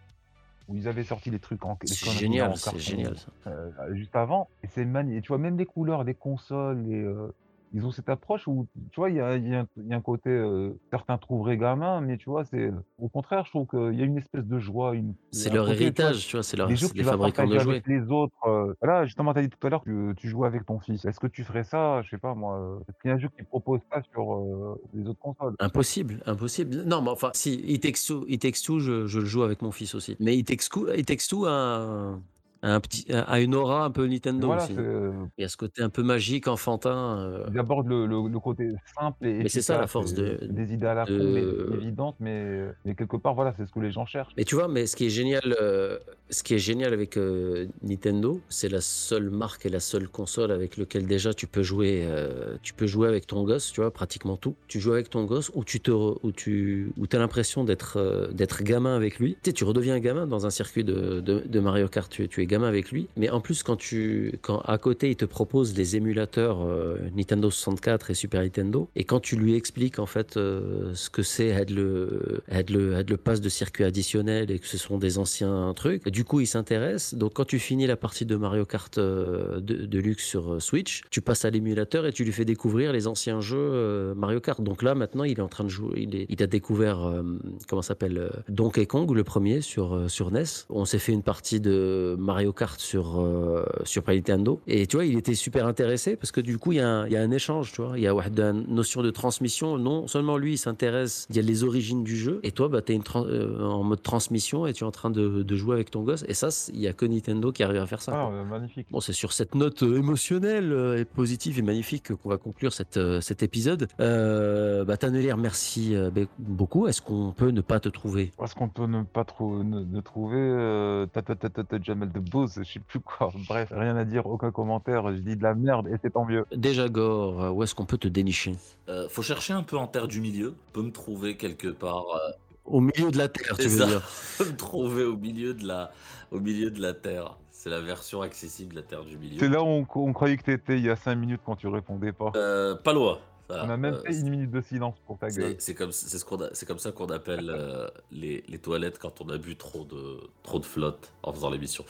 [0.72, 3.17] où ils avaient sorti les trucs en C'est génial, c'est génial.
[3.17, 3.32] ça.
[3.47, 7.03] euh, juste avant et c'est magnifique Et tu vois même les couleurs les consoles les
[7.03, 7.34] euh,
[7.74, 9.88] ils ont cette approche où tu vois il y a, il y a un- il
[9.88, 12.69] y a un côté euh, certains trouveraient gamin mais tu vois c'est
[12.99, 15.84] au contraire je trouve qu'il y a une espèce de joie une C'est leur côté,
[15.84, 17.72] héritage, tu vois, c'est leur- les jeux les fabricants de jouets.
[17.76, 18.34] avec les autres.
[18.47, 21.05] euh, Voilà, justement, tu as dit tout à l'heure que tu joues avec ton fils.
[21.05, 23.19] Est-ce que tu ferais ça, je sais pas moi, euh, est-ce qu'il y a un
[23.19, 25.55] jeu qui propose ça sur euh, les autres consoles?
[25.59, 26.84] Impossible, impossible.
[26.86, 29.61] Non, mais enfin, si, It Takes Two, It Takes Two, je, je le joue avec
[29.61, 30.17] mon fils aussi.
[30.19, 32.19] Mais It Takes Two, It Takes Two a, un- a
[32.64, 34.74] un petit, a une aura un peu Nintendo Voilà, aussi.
[34.76, 37.18] c'est, euh, Il y a ce côté un peu magique, enfantin.
[37.20, 40.38] euh, Ils abordent le, le- le côté simple et Mais c'est ça, la force de-
[40.41, 41.43] euh, des idées à la de- mais
[41.78, 44.34] évidentes, mais, mais quelque part, voilà, c'est ce que les gens cherchent.
[44.38, 45.97] Mais tu vois, mais ce qui est génial, euh,
[46.30, 50.51] ce qui est génial avec euh, Nintendo, c'est la seule marque et la seule console
[50.51, 53.91] avec laquelle déjà tu peux jouer, euh, tu peux jouer avec ton gosse, tu vois,
[53.91, 54.55] pratiquement tout.
[54.68, 57.97] Tu joues avec ton gosse ou tu te, re- ou tu, ou as l'impression d'être,
[57.97, 59.34] euh, d'être gamin avec lui.
[59.41, 62.12] Tu sais, tu redeviens gamin dans un circuit de, de, de Mario Kart.
[62.12, 63.08] Tu, tu es gamin avec lui.
[63.18, 67.49] Mais en plus, quand tu, quand à côté il te propose des émulateurs euh, Nintendo
[67.49, 71.47] 64 et Super Nintendo, et quand tu lui expliques en fait euh, ce que c'est
[71.47, 75.18] être le, être le, être le pass de circuit additionnel et que ce sont des
[75.18, 77.16] anciens trucs, du coup il s'intéresse.
[77.16, 81.04] Donc quand tu finis la partie de Mario Kart euh, de, de luxe sur Switch,
[81.10, 84.62] tu passes à l'émulateur et tu lui fais découvrir les anciens jeux Mario Kart.
[84.62, 87.24] Donc là maintenant il est en train de jouer, il, est, il a découvert
[87.70, 90.43] comment s'appelle Donkey Kong le premier sur sur NES.
[90.70, 95.06] On s'est fait une partie de Mario Kart sur euh, sur Nintendo et tu vois
[95.06, 97.22] il était super intéressé parce que du coup il y, a un- il y a
[97.22, 99.78] un échange, tu vois, il y a une notion de transmission.
[99.78, 102.82] Non seulement lui il s'intéresse, il y a les origines du jeu et toi bah
[102.82, 105.76] t'es une tran- euh, en mode transmission et tu es en train de, de jouer
[105.76, 108.12] avec ton gosse et ça il y a que Nintendo qui arrive à faire ça.
[108.16, 108.44] Ah, quoi.
[108.44, 108.88] magnifique.
[108.92, 112.74] Bon, c'est sur cette note euh, émotionnelle euh, et positive et magnifique qu'on va conclure
[112.74, 113.88] cette, euh, cet épisode.
[114.00, 116.88] Euh, bah, Tanelier, merci be- beaucoup.
[116.88, 118.32] Est-ce qu'on peut ne pas te trouver?
[118.44, 122.64] Est-ce qu'on peut ne pas ne, ne trouver euh, ta ta ta Jamel de Je
[122.64, 123.32] sais plus quoi.
[123.48, 125.12] Bref, rien à dire, aucun commentaire.
[125.12, 126.46] Je dis de la merde et c'est tant mieux.
[126.56, 128.56] Déjà, Gore, euh, où est-ce qu'on peut te dénicher?
[128.90, 130.56] Euh, faut chercher un peu en terre du milieu.
[130.74, 132.06] Peut me trouver quelque part.
[132.16, 132.32] euh,
[132.66, 133.86] Au milieu de la Terre, tu C'est veux ça.
[133.88, 134.02] dire
[134.38, 135.92] peut me trouver au milieu de la,
[136.32, 137.38] au milieu de la terre.
[137.52, 139.38] C'est la version accessible de la terre du milieu.
[139.40, 141.68] C'est là où on, on croyait que t'étais il y a 5 minutes quand tu
[141.68, 142.32] répondais pas.
[142.36, 143.20] Euh, pas loin.
[143.52, 143.66] Voilà.
[143.66, 145.56] On a même Euh, fait une minute de silence pour ta gueule.
[145.60, 148.97] C'est comme, c'est ce qu'on a- c'est comme ça qu'on appelle euh, les, les toilettes
[148.97, 151.86] quand on a bu trop de, trop de flotte en faisant l'émission.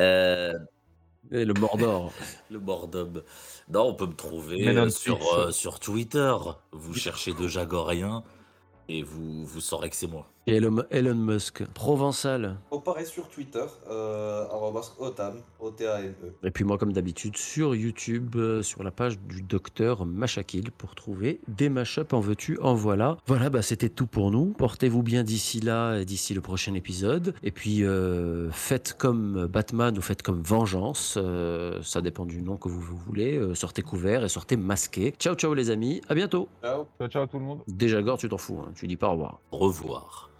[0.00, 0.52] Euh,
[1.30, 2.12] Et le Mordor.
[2.50, 3.22] le boredom.
[3.68, 6.34] Non, on peut me trouver non, euh, sur, euh, sur Twitter.
[6.72, 8.24] Vous cherchez de Jagorien
[8.88, 10.26] et vous, vous saurez que c'est moi.
[10.48, 12.56] Et Elon, Elon Musk, Provençal.
[12.70, 14.46] Oh, pareil sur Twitter, euh,
[14.98, 16.32] otam, O-T-A-M-E.
[16.42, 20.94] Et puis moi, comme d'habitude, sur YouTube, euh, sur la page du docteur Machakil pour
[20.94, 23.18] trouver des mashups en veux-tu, en voilà.
[23.26, 24.54] Voilà, bah, c'était tout pour nous.
[24.56, 27.34] Portez-vous bien d'ici là et d'ici le prochain épisode.
[27.42, 31.16] Et puis, euh, faites comme Batman ou faites comme Vengeance.
[31.18, 33.36] euh, ça dépend du nom que vous, vous voulez.
[33.36, 35.12] Euh, sortez couvert et sortez masqué.
[35.18, 36.00] Ciao, ciao les amis.
[36.08, 36.48] À bientôt.
[36.62, 36.86] Ciao.
[36.98, 37.60] Ciao, ciao tout le monde.
[37.68, 38.60] Déjà, Gore, tu t'en fous.
[38.66, 38.72] hein.
[38.74, 39.40] Tu dis pas au revoir.
[39.50, 40.30] Au revoir.